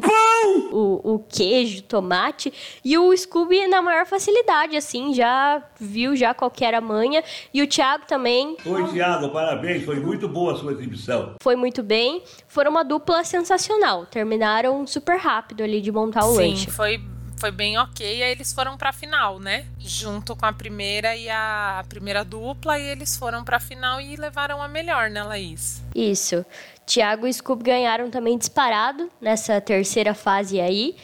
o, 0.71 1.15
o 1.15 1.19
queijo, 1.19 1.83
tomate. 1.83 2.53
E 2.81 2.97
o 2.97 3.13
Scooby, 3.13 3.67
na 3.67 3.81
maior 3.81 4.05
facilidade, 4.05 4.77
assim, 4.77 5.13
já 5.13 5.61
viu 5.77 6.15
já 6.15 6.33
qual 6.33 6.49
que 6.49 6.63
era 6.63 6.77
a 6.77 6.81
manha. 6.81 7.21
E 7.53 7.61
o 7.61 7.67
Thiago 7.67 8.05
também 8.07 8.55
Oi, 8.65 8.87
Thiago, 8.93 9.27
parabéns. 9.27 9.83
Foi 9.83 9.99
muito 9.99 10.29
boa 10.29 10.53
a 10.53 10.55
sua 10.55 10.71
exibição. 10.71 11.35
foi 11.43 11.57
muito 11.57 11.83
bem. 11.83 12.23
Foram 12.47 12.71
uma 12.71 12.85
dupla 12.85 13.25
sensacional. 13.25 14.05
Terminaram 14.05 14.87
super 14.87 15.17
rápido 15.17 15.40
ali 15.63 15.81
de 15.81 15.91
montar 15.91 16.25
o 16.25 16.35
Sim, 16.35 16.49
lanche. 16.51 16.71
foi, 16.71 17.01
foi 17.37 17.51
bem 17.51 17.77
ok. 17.77 18.05
E 18.19 18.23
aí 18.23 18.31
eles 18.31 18.53
foram 18.53 18.77
pra 18.77 18.91
final, 18.93 19.39
né? 19.39 19.65
Junto 19.79 20.35
com 20.35 20.45
a 20.45 20.53
primeira 20.53 21.15
e 21.15 21.29
a, 21.29 21.79
a 21.79 21.83
primeira 21.83 22.23
dupla. 22.23 22.77
E 22.79 22.83
eles 22.87 23.17
foram 23.17 23.43
pra 23.43 23.59
final 23.59 23.99
e 23.99 24.15
levaram 24.15 24.61
a 24.61 24.67
melhor, 24.67 25.09
né, 25.09 25.23
Laís? 25.23 25.81
Isso. 25.95 26.45
Thiago 26.85 27.25
e 27.27 27.33
Scoop 27.33 27.63
ganharam 27.63 28.09
também 28.09 28.37
disparado 28.37 29.09
nessa 29.19 29.59
terceira 29.61 30.13
fase 30.13 30.59
aí. 30.59 30.95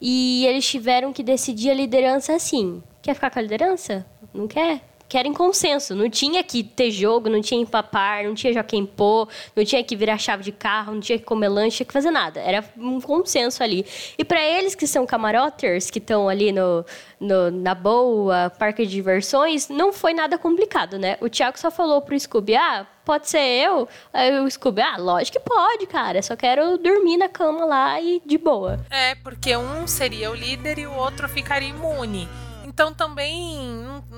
E 0.00 0.44
eles 0.46 0.66
tiveram 0.68 1.12
que 1.12 1.22
decidir 1.22 1.70
a 1.70 1.74
liderança 1.74 2.34
assim. 2.34 2.82
Quer 3.00 3.14
ficar 3.14 3.30
com 3.30 3.38
a 3.38 3.42
liderança? 3.42 4.04
Não 4.32 4.48
quer? 4.48 4.80
Querem 5.12 5.34
consenso. 5.34 5.94
Não 5.94 6.08
tinha 6.08 6.42
que 6.42 6.62
ter 6.64 6.90
jogo, 6.90 7.28
não 7.28 7.42
tinha 7.42 7.60
empapar, 7.60 8.24
não 8.24 8.32
tinha 8.32 8.50
Joaquim 8.50 8.86
Pô, 8.86 9.28
não 9.54 9.62
tinha 9.62 9.84
que 9.84 9.94
virar 9.94 10.16
chave 10.16 10.42
de 10.42 10.52
carro, 10.52 10.94
não 10.94 11.00
tinha 11.02 11.18
que 11.18 11.24
comer 11.26 11.48
lanche, 11.48 11.76
tinha 11.76 11.86
que 11.86 11.92
fazer 11.92 12.10
nada. 12.10 12.40
Era 12.40 12.64
um 12.78 12.98
consenso 12.98 13.62
ali. 13.62 13.84
E 14.16 14.24
para 14.24 14.42
eles 14.42 14.74
que 14.74 14.86
são 14.86 15.04
camaroters, 15.04 15.90
que 15.90 15.98
estão 15.98 16.30
ali 16.30 16.50
no, 16.50 16.82
no- 17.20 17.50
na 17.50 17.74
boa, 17.74 18.48
parque 18.58 18.86
de 18.86 18.90
diversões, 18.92 19.68
não 19.68 19.92
foi 19.92 20.14
nada 20.14 20.38
complicado, 20.38 20.98
né? 20.98 21.18
O 21.20 21.28
Thiago 21.28 21.58
só 21.58 21.70
falou 21.70 22.00
pro 22.00 22.18
Scooby, 22.18 22.56
ah, 22.56 22.86
pode 23.04 23.28
ser 23.28 23.38
eu? 23.66 23.86
Aí 24.14 24.40
o 24.40 24.50
Scooby, 24.50 24.80
ah, 24.80 24.96
lógico 24.96 25.38
que 25.38 25.44
pode, 25.44 25.86
cara. 25.88 26.22
Só 26.22 26.34
quero 26.34 26.78
dormir 26.78 27.18
na 27.18 27.28
cama 27.28 27.66
lá 27.66 28.00
e 28.00 28.22
de 28.24 28.38
boa. 28.38 28.80
É, 28.90 29.14
porque 29.16 29.54
um 29.58 29.86
seria 29.86 30.30
o 30.30 30.34
líder 30.34 30.78
e 30.78 30.86
o 30.86 30.94
outro 30.96 31.28
ficaria 31.28 31.68
imune. 31.68 32.26
Então 32.72 32.92
também, 32.94 33.58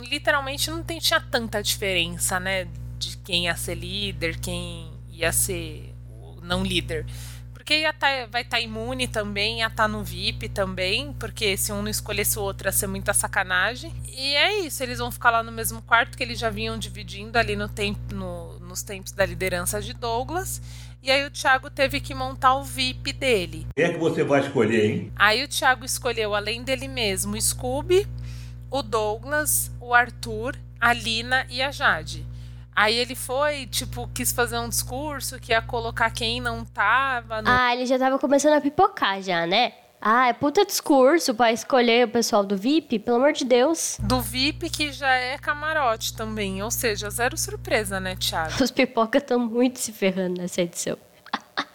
literalmente, 0.09 0.71
não 0.71 0.83
tem, 0.83 0.99
tinha 0.99 1.21
tanta 1.21 1.63
diferença, 1.63 2.39
né? 2.39 2.69
De 2.99 3.17
quem 3.19 3.45
ia 3.47 3.57
ser 3.57 3.75
líder, 3.75 4.39
quem 4.39 4.91
ia 5.11 5.33
ser 5.33 5.93
o 6.09 6.41
não 6.41 6.63
líder. 6.63 7.05
Porque 7.53 7.79
ia 7.81 7.93
tá, 7.95 8.07
vai 8.31 8.43
estar 8.43 8.61
imune 8.61 9.09
também, 9.09 9.59
ia 9.61 9.67
estar 9.67 9.89
no 9.89 10.05
VIP 10.05 10.51
também, 10.51 11.13
porque 11.15 11.57
se 11.57 11.73
um 11.73 11.81
não 11.83 11.89
escolhesse 11.91 12.39
o 12.39 12.43
outro 12.43 12.69
ia 12.69 12.73
ser 12.73 12.87
muita 12.87 13.13
sacanagem. 13.15 13.93
E 14.07 14.35
é 14.37 14.61
isso, 14.61 14.83
eles 14.83 14.99
vão 14.99 15.11
ficar 15.11 15.31
lá 15.31 15.43
no 15.43 15.51
mesmo 15.51 15.81
quarto 15.83 16.17
que 16.17 16.23
eles 16.23 16.39
já 16.39 16.51
vinham 16.51 16.79
dividindo 16.79 17.39
ali 17.39 17.57
no 17.57 17.69
tempo, 17.69 18.15
no- 18.15 18.59
nos 18.61 18.83
tempos 18.83 19.13
da 19.13 19.25
liderança 19.27 19.81
de 19.81 19.95
Douglas. 19.95 20.61
E 21.03 21.11
aí 21.11 21.25
o 21.27 21.31
Thiago 21.31 21.71
teve 21.71 22.01
que 22.01 22.15
montar 22.15 22.55
o 22.55 22.65
VIP 22.65 23.13
dele. 23.13 23.67
Quem 23.77 23.87
é 23.87 23.93
que 23.93 23.99
você 23.99 24.23
vai 24.25 24.41
escolher, 24.41 24.85
hein? 24.91 25.13
Aí 25.17 25.43
o 25.43 25.49
Thiago 25.49 25.85
escolheu, 25.85 26.35
além 26.35 26.63
dele 26.63 26.87
mesmo, 26.89 27.35
o 27.35 27.41
Scooby, 27.41 28.07
o 28.75 28.83
Douglas, 28.83 29.71
o 29.81 29.95
Arthur, 29.95 30.57
a 30.81 30.93
Lina 30.93 31.47
e 31.49 31.63
a 31.63 31.71
Jade. 31.71 32.27
Aí 32.75 32.97
ele 32.97 33.15
foi, 33.15 33.67
tipo, 33.67 34.11
quis 34.13 34.33
fazer 34.33 34.59
um 34.59 34.69
discurso 34.69 35.39
que 35.39 35.53
ia 35.53 35.63
colocar 35.63 36.11
quem 36.11 36.41
não 36.41 36.65
tava. 36.65 37.41
No... 37.41 37.49
Ah, 37.49 37.73
ele 37.73 37.87
já 37.87 37.97
tava 37.97 38.19
começando 38.19 38.55
a 38.55 38.61
pipocar 38.61 39.23
já, 39.23 39.47
né? 39.47 39.75
Ah, 40.01 40.27
é 40.27 40.33
puta 40.33 40.67
discurso 40.67 41.37
pra 41.37 41.53
escolher 41.53 42.09
o 42.09 42.11
pessoal 42.11 42.45
do 42.45 42.57
VIP, 42.57 42.99
pelo 42.99 43.19
amor 43.19 43.33
de 43.33 43.45
Deus. 43.45 43.97
Do 44.03 44.21
VIP 44.21 44.69
que 44.69 44.91
já 44.91 45.15
é 45.15 45.39
camarote 45.39 46.13
também, 46.13 46.61
ou 46.61 46.71
seja, 46.71 47.09
zero 47.11 47.39
surpresa, 47.39 48.01
né, 48.01 48.17
Thiago? 48.17 48.61
Os 48.61 48.73
pipoca 48.73 49.19
estão 49.19 49.39
muito 49.39 49.79
se 49.79 49.93
ferrando 49.93 50.41
nessa 50.41 50.63
edição. 50.63 50.99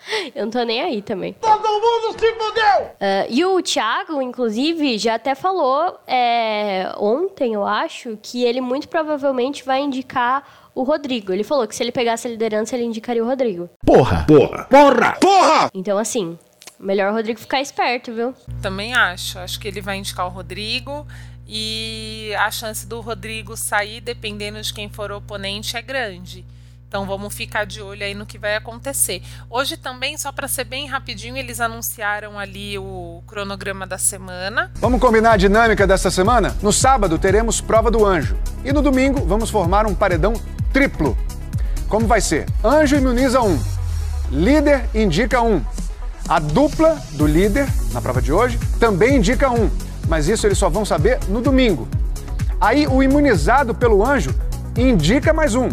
Eu 0.36 0.46
não 0.46 0.52
tô 0.52 0.64
nem 0.64 0.82
aí 0.82 1.02
também. 1.02 1.34
Todo 1.34 1.60
mundo 1.60 2.20
se 2.20 2.34
fudeu! 2.34 2.82
Uh, 2.82 3.28
e 3.30 3.46
o 3.46 3.62
Thiago, 3.62 4.22
inclusive, 4.22 4.98
já 4.98 5.16
até 5.16 5.36
falou 5.36 6.00
é, 6.08 6.92
ontem, 6.98 7.54
eu 7.54 7.66
acho, 7.66 8.18
que 8.22 8.44
ele 8.44 8.62
muito 8.62 8.88
provavelmente 8.88 9.64
vai 9.64 9.82
indicar 9.82 10.70
o 10.74 10.84
Rodrigo. 10.84 11.32
Ele 11.32 11.44
falou 11.44 11.68
que 11.68 11.76
se 11.76 11.84
ele 11.84 11.92
pegasse 11.92 12.28
a 12.28 12.32
liderança, 12.32 12.76
ele 12.76 12.86
indicaria 12.86 13.24
o 13.24 13.28
Rodrigo. 13.28 13.70
Porra! 13.86 14.26
Porra! 14.28 14.66
Porra! 14.66 15.18
Porra! 15.20 15.70
Então, 15.74 15.98
assim, 15.98 16.38
melhor 16.80 17.12
o 17.12 17.16
Rodrigo 17.16 17.40
ficar 17.40 17.62
esperto, 17.62 18.14
viu? 18.14 18.34
Também 18.62 18.94
acho. 18.94 19.40
Acho 19.40 19.60
que 19.60 19.68
ele 19.68 19.82
vai 19.82 19.98
indicar 19.98 20.26
o 20.26 20.30
Rodrigo. 20.30 21.06
E 21.52 22.32
a 22.38 22.52
chance 22.52 22.86
do 22.86 23.02
Rodrigo 23.02 23.58
sair, 23.58 24.02
dependendo 24.02 24.62
de 24.62 24.72
quem 24.72 24.88
for 24.88 25.12
o 25.12 25.18
oponente, 25.18 25.76
é 25.76 25.82
grande. 25.82 26.46
Então 26.90 27.06
vamos 27.06 27.36
ficar 27.36 27.68
de 27.68 27.84
olho 27.84 28.04
aí 28.04 28.16
no 28.16 28.26
que 28.26 28.40
vai 28.40 28.56
acontecer. 28.56 29.22
Hoje 29.48 29.78
também, 29.78 30.18
só 30.18 30.32
para 30.32 30.48
ser 30.48 30.64
bem 30.64 30.88
rapidinho, 30.88 31.38
eles 31.38 31.62
anunciaram 31.62 32.40
ali 32.40 32.80
o 32.80 33.22
cronograma 33.28 33.86
da 33.86 34.00
semana. 34.00 34.72
Vamos 34.74 35.00
combinar 35.00 35.34
a 35.34 35.38
dinâmica 35.38 35.86
dessa 35.86 36.10
semana? 36.10 36.58
No 36.64 36.74
sábado 36.74 37.20
teremos 37.20 37.62
prova 37.62 37.92
do 37.92 38.04
anjo 38.04 38.36
e 38.66 38.74
no 38.74 38.82
domingo 38.82 39.24
vamos 39.24 39.52
formar 39.52 39.86
um 39.86 39.94
paredão 39.94 40.34
triplo. 40.74 41.16
Como 41.88 42.08
vai 42.08 42.22
ser? 42.22 42.48
Anjo 42.64 42.96
imuniza 42.96 43.40
um, 43.40 43.62
líder 44.32 44.90
indica 44.96 45.44
um. 45.44 45.64
A 46.28 46.40
dupla 46.40 47.00
do 47.12 47.28
líder, 47.28 47.68
na 47.94 48.02
prova 48.02 48.20
de 48.20 48.34
hoje, 48.34 48.58
também 48.80 49.18
indica 49.18 49.52
um, 49.52 49.70
mas 50.08 50.28
isso 50.28 50.48
eles 50.48 50.58
só 50.58 50.70
vão 50.72 50.84
saber 50.84 51.20
no 51.28 51.40
domingo. 51.40 51.88
Aí 52.60 52.88
o 52.88 53.04
imunizado 53.04 53.76
pelo 53.76 54.04
anjo 54.04 54.34
indica 54.76 55.32
mais 55.32 55.54
um 55.54 55.70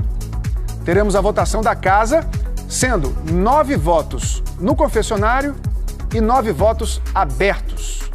teremos 0.87 1.17
a 1.17 1.21
votação 1.21 1.63
da 1.63 1.75
casa, 1.75 2.25
sendo 2.69 3.11
nove 3.29 3.77
votos 3.77 4.41
no 4.61 4.77
confessionário 4.77 5.57
e 6.15 6.21
nove 6.21 6.53
votos 6.53 7.03
abertos. 7.13 8.09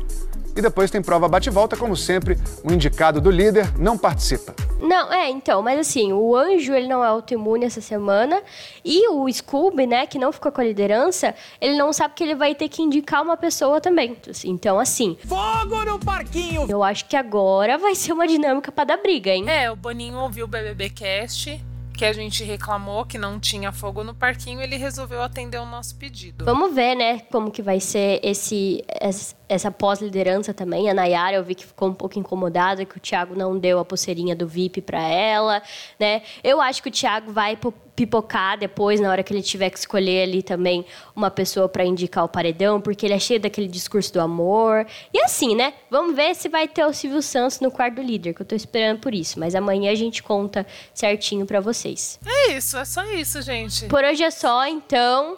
E 0.55 0.61
depois 0.61 0.89
tem 0.89 1.01
prova 1.01 1.27
bate-volta, 1.27 1.75
como 1.75 1.97
sempre, 1.97 2.37
o 2.63 2.71
indicado 2.71 3.19
do 3.19 3.29
líder 3.29 3.77
não 3.77 3.97
participa. 3.97 4.55
Não, 4.79 5.11
é, 5.11 5.29
então, 5.29 5.61
mas 5.61 5.79
assim, 5.79 6.13
o 6.13 6.33
Anjo, 6.33 6.73
ele 6.73 6.87
não 6.87 7.03
é 7.03 7.07
autoimune 7.07 7.65
essa 7.65 7.81
semana, 7.81 8.41
e 8.85 9.07
o 9.09 9.31
Scooby, 9.31 9.85
né, 9.85 10.05
que 10.05 10.17
não 10.17 10.31
ficou 10.31 10.51
com 10.51 10.61
a 10.61 10.63
liderança, 10.63 11.35
ele 11.59 11.77
não 11.77 11.91
sabe 11.91 12.13
que 12.15 12.23
ele 12.23 12.35
vai 12.35 12.55
ter 12.55 12.69
que 12.69 12.81
indicar 12.81 13.21
uma 13.21 13.35
pessoa 13.35 13.81
também. 13.81 14.17
Então, 14.45 14.79
assim... 14.79 15.17
Fogo 15.25 15.83
no 15.83 15.99
parquinho! 15.99 16.65
Eu 16.69 16.83
acho 16.83 17.05
que 17.05 17.17
agora 17.17 17.77
vai 17.77 17.95
ser 17.95 18.13
uma 18.13 18.27
dinâmica 18.27 18.71
para 18.71 18.85
dar 18.85 18.97
briga, 18.97 19.29
hein? 19.29 19.49
É, 19.49 19.69
o 19.69 19.75
Boninho 19.75 20.17
ouviu 20.17 20.45
o 20.45 20.47
BBB 20.47 20.89
Cast 20.89 21.70
que 21.91 22.05
a 22.05 22.13
gente 22.13 22.43
reclamou 22.43 23.05
que 23.05 23.17
não 23.17 23.39
tinha 23.39 23.71
fogo 23.71 24.03
no 24.03 24.13
parquinho, 24.13 24.61
ele 24.61 24.77
resolveu 24.77 25.21
atender 25.21 25.59
o 25.59 25.65
nosso 25.65 25.95
pedido. 25.95 26.45
Vamos 26.45 26.73
ver, 26.73 26.95
né, 26.95 27.19
como 27.31 27.51
que 27.51 27.61
vai 27.61 27.79
ser 27.79 28.19
esse 28.23 28.83
essa 29.51 29.69
pós-liderança 29.69 30.53
também. 30.53 30.89
A 30.89 30.93
Nayara, 30.93 31.35
eu 31.35 31.43
vi 31.43 31.55
que 31.55 31.65
ficou 31.65 31.89
um 31.89 31.93
pouco 31.93 32.17
incomodada 32.17 32.85
que 32.85 32.95
o 32.95 32.99
Thiago 32.99 33.35
não 33.35 33.59
deu 33.59 33.79
a 33.79 33.85
pulseirinha 33.85 34.33
do 34.33 34.47
VIP 34.47 34.81
para 34.81 35.01
ela, 35.01 35.61
né? 35.99 36.21
Eu 36.41 36.61
acho 36.61 36.81
que 36.81 36.87
o 36.87 36.91
Thiago 36.91 37.33
vai 37.33 37.57
pipocar 37.93 38.57
depois, 38.57 39.01
na 39.01 39.11
hora 39.11 39.21
que 39.21 39.33
ele 39.33 39.41
tiver 39.41 39.69
que 39.69 39.77
escolher 39.77 40.23
ali 40.23 40.41
também 40.41 40.85
uma 41.13 41.29
pessoa 41.29 41.67
para 41.67 41.83
indicar 41.83 42.23
o 42.23 42.29
paredão, 42.29 42.79
porque 42.79 43.05
ele 43.05 43.13
é 43.13 43.19
cheio 43.19 43.41
daquele 43.41 43.67
discurso 43.67 44.13
do 44.13 44.21
amor. 44.21 44.87
E 45.13 45.19
assim, 45.21 45.53
né? 45.53 45.73
Vamos 45.89 46.15
ver 46.15 46.33
se 46.33 46.47
vai 46.47 46.65
ter 46.65 46.85
o 46.85 46.93
Silvio 46.93 47.21
Santos 47.21 47.59
no 47.59 47.69
quarto 47.69 47.95
do 47.95 48.01
líder, 48.01 48.33
que 48.33 48.41
eu 48.41 48.45
tô 48.45 48.55
esperando 48.55 48.99
por 48.99 49.13
isso. 49.13 49.37
Mas 49.37 49.53
amanhã 49.53 49.91
a 49.91 49.95
gente 49.95 50.23
conta 50.23 50.65
certinho 50.93 51.45
para 51.45 51.59
vocês. 51.59 52.17
É 52.25 52.53
isso, 52.53 52.77
é 52.77 52.85
só 52.85 53.03
isso, 53.03 53.41
gente. 53.41 53.87
Por 53.87 54.01
hoje 54.03 54.23
é 54.23 54.31
só, 54.31 54.65
então. 54.65 55.37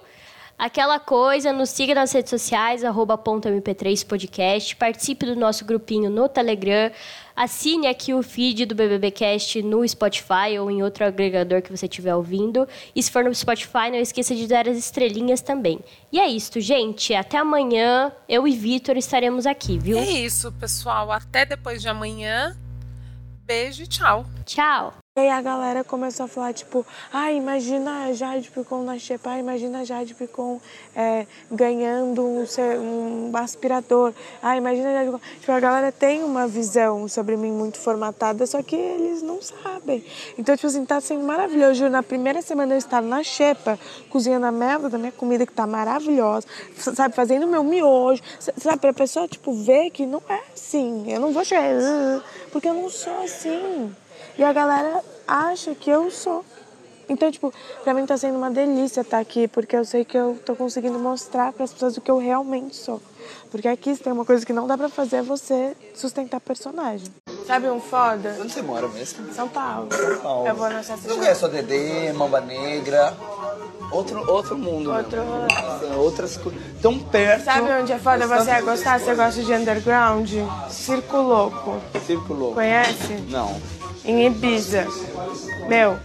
Aquela 0.63 0.97
coisa, 0.97 1.51
nos 1.51 1.71
siga 1.71 1.93
nas 1.93 2.13
redes 2.13 2.29
sociais, 2.29 2.85
arroba 2.85 3.17
.mp3 3.17 4.07
podcast, 4.07 4.73
participe 4.77 5.25
do 5.25 5.35
nosso 5.35 5.65
grupinho 5.65 6.09
no 6.09 6.29
Telegram, 6.29 6.89
assine 7.35 7.85
aqui 7.85 8.13
o 8.13 8.23
feed 8.23 8.65
do 8.65 8.73
BBBcast 8.73 9.61
no 9.61 9.85
Spotify 9.85 10.57
ou 10.57 10.71
em 10.71 10.81
outro 10.81 11.03
agregador 11.03 11.61
que 11.61 11.69
você 11.69 11.85
estiver 11.85 12.15
ouvindo. 12.15 12.65
E 12.95 13.03
se 13.03 13.11
for 13.11 13.25
no 13.25 13.35
Spotify, 13.35 13.91
não 13.91 13.97
esqueça 13.97 14.33
de 14.33 14.47
dar 14.47 14.69
as 14.69 14.77
estrelinhas 14.77 15.41
também. 15.41 15.81
E 16.09 16.17
é 16.17 16.29
isso, 16.29 16.61
gente. 16.61 17.13
Até 17.13 17.39
amanhã. 17.39 18.13
Eu 18.29 18.47
e 18.47 18.55
Vitor 18.55 18.95
estaremos 18.95 19.45
aqui, 19.45 19.77
viu? 19.77 19.97
É 19.97 20.09
isso, 20.09 20.49
pessoal. 20.53 21.11
Até 21.11 21.45
depois 21.45 21.81
de 21.81 21.89
amanhã. 21.89 22.55
Beijo 23.45 23.83
e 23.83 23.87
tchau. 23.87 24.25
Tchau. 24.45 24.93
E 25.15 25.19
aí 25.19 25.29
a 25.29 25.43
galera 25.43 25.83
começou 25.83 26.25
a 26.25 26.27
falar, 26.27 26.53
tipo, 26.53 26.83
ah, 27.13 27.31
imagina 27.31 28.05
a 28.05 28.13
Jade 28.13 28.49
Picon 28.49 28.81
na 28.81 28.97
Xepa, 28.97 29.29
ah, 29.29 29.37
imagina 29.37 29.81
a 29.81 29.83
Jade 29.83 30.15
Picon 30.15 30.59
é, 30.95 31.27
ganhando 31.51 32.25
um, 32.25 32.43
um, 32.81 33.37
aspirador, 33.37 34.11
ah, 34.41 34.57
imagina 34.57 34.89
a 34.89 34.93
Jade 34.93 35.11
Picon... 35.11 35.21
Tipo, 35.39 35.51
a 35.51 35.59
galera 35.59 35.91
tem 35.91 36.23
uma 36.23 36.47
visão 36.47 37.07
sobre 37.07 37.37
mim 37.37 37.51
muito 37.51 37.77
formatada, 37.77 38.47
só 38.47 38.63
que 38.63 38.75
eles 38.75 39.21
não 39.21 39.39
sabem. 39.39 40.03
Então, 40.35 40.55
tipo 40.55 40.65
assim, 40.65 40.83
tá 40.83 40.99
sendo 40.99 41.23
maravilhoso. 41.23 41.75
Juro, 41.75 41.91
na 41.91 42.01
primeira 42.01 42.41
semana 42.41 42.73
eu 42.73 42.79
estar 42.79 43.03
na 43.03 43.21
Xepa, 43.21 43.77
cozinhando 44.09 44.47
a 44.47 44.51
merda 44.51 44.89
da 44.89 44.97
minha 44.97 45.11
comida, 45.11 45.45
que 45.45 45.53
tá 45.53 45.67
maravilhosa, 45.67 46.47
sabe, 46.75 47.13
fazendo 47.13 47.45
meu 47.45 47.63
miojo, 47.63 48.23
sabe, 48.39 48.79
pra 48.79 48.91
pessoa, 48.91 49.27
tipo, 49.27 49.53
ver 49.53 49.91
que 49.91 50.07
não 50.07 50.23
é 50.27 50.41
assim. 50.51 51.03
Eu 51.13 51.19
não 51.19 51.31
vou 51.31 51.45
chegar, 51.45 52.23
porque 52.51 52.67
eu 52.67 52.73
não 52.73 52.89
sou 52.89 53.21
assim. 53.21 53.93
E 54.37 54.43
a 54.43 54.51
galera 54.51 55.03
acha 55.27 55.75
que 55.75 55.89
eu 55.89 56.09
sou. 56.09 56.43
Então, 57.07 57.29
tipo, 57.29 57.53
pra 57.83 57.93
mim 57.93 58.05
tá 58.05 58.17
sendo 58.17 58.37
uma 58.37 58.49
delícia 58.49 59.01
estar 59.01 59.19
aqui, 59.19 59.47
porque 59.47 59.75
eu 59.75 59.83
sei 59.83 60.05
que 60.05 60.17
eu 60.17 60.39
tô 60.45 60.55
conseguindo 60.55 60.97
mostrar 60.97 61.51
para 61.51 61.65
as 61.65 61.73
pessoas 61.73 61.97
o 61.97 62.01
que 62.01 62.09
eu 62.09 62.17
realmente 62.17 62.75
sou. 62.75 63.01
Porque 63.51 63.67
aqui 63.67 63.95
tem 63.97 64.11
uma 64.11 64.25
coisa 64.25 64.45
que 64.45 64.53
não 64.53 64.65
dá 64.65 64.77
pra 64.77 64.89
fazer 64.89 65.17
é 65.17 65.21
você 65.21 65.75
sustentar 65.93 66.39
personagem. 66.39 67.07
Sabe 67.45 67.69
um 67.69 67.79
foda? 67.79 68.37
Onde 68.41 68.51
você 68.51 68.61
mora 68.61 68.87
mesmo? 68.87 69.31
São 69.33 69.47
Paulo. 69.47 69.89
São 69.93 70.17
Paulo. 70.17 70.47
Eu 70.47 70.55
vou 70.55 70.69
na 70.69 70.81
Sassa 70.81 71.07
Eu 71.07 71.17
conheço 71.17 71.45
a 71.45 71.49
Dedê, 71.49 72.11
Mamba 72.13 72.41
Negra. 72.41 73.15
Outro, 73.91 74.31
outro 74.31 74.57
mundo. 74.57 74.91
Outro 74.91 75.21
mesmo. 75.23 75.99
Outras 75.99 76.37
coisas. 76.37 76.61
Tão 76.81 76.97
perto. 76.97 77.43
Sabe 77.43 77.71
onde 77.73 77.91
é 77.91 77.99
foda 77.99 78.25
você 78.25 78.49
ia 78.49 78.61
gostar? 78.61 78.99
Você 78.99 79.13
gosta 79.13 79.43
de 79.43 79.53
underground? 79.53 80.29
Circo 80.69 81.17
Louco. 81.17 81.79
Circo 82.05 82.33
Louco. 82.33 82.55
Conhece? 82.55 83.13
Não. 83.29 83.61
Em 84.05 84.25
Ibiza. 84.27 84.85
Meu, 85.67 85.97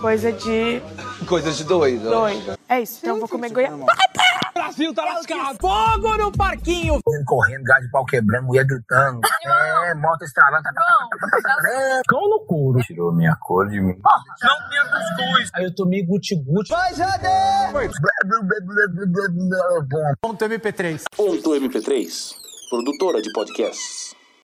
coisa 0.00 0.32
de. 0.32 0.80
Coisa 1.26 1.52
de 1.52 1.64
doido. 1.64 2.08
Doido. 2.08 2.58
É 2.68 2.80
isso, 2.80 2.98
então 3.00 3.16
eu 3.16 3.20
vou 3.20 3.28
comer 3.28 3.50
goiaba. 3.50 3.84
Brasil 4.54 4.92
tá 4.94 5.04
lascado. 5.04 5.58
Fogo 5.60 6.16
no 6.16 6.32
parquinho. 6.32 6.98
Correndo, 7.26 7.62
gás 7.64 7.82
de 7.84 7.90
pau 7.90 8.04
quebrando, 8.04 8.46
mulher 8.46 8.64
gritando. 8.64 9.20
É, 9.86 9.94
moto 9.94 10.22
estralando. 10.22 10.64
Cão 12.08 12.28
no 12.28 12.40
couro. 12.46 12.80
Tirou 12.80 13.12
minha 13.12 13.36
cor 13.36 13.68
de 13.68 13.80
mim. 13.80 13.96
Não 14.42 14.68
tinha 14.68 14.84
cuscuz. 14.84 15.50
Aí 15.54 15.64
eu 15.64 15.74
tomei 15.74 16.02
guti-guti. 16.04 16.70
Vai, 16.70 16.94
Jade! 16.94 17.26
Ponto 20.20 20.44
MP3. 20.44 21.02
Ponto 21.16 21.50
MP3. 21.50 22.34
Produtora 22.70 23.22
de 23.22 23.32
podcasts. 23.32 24.07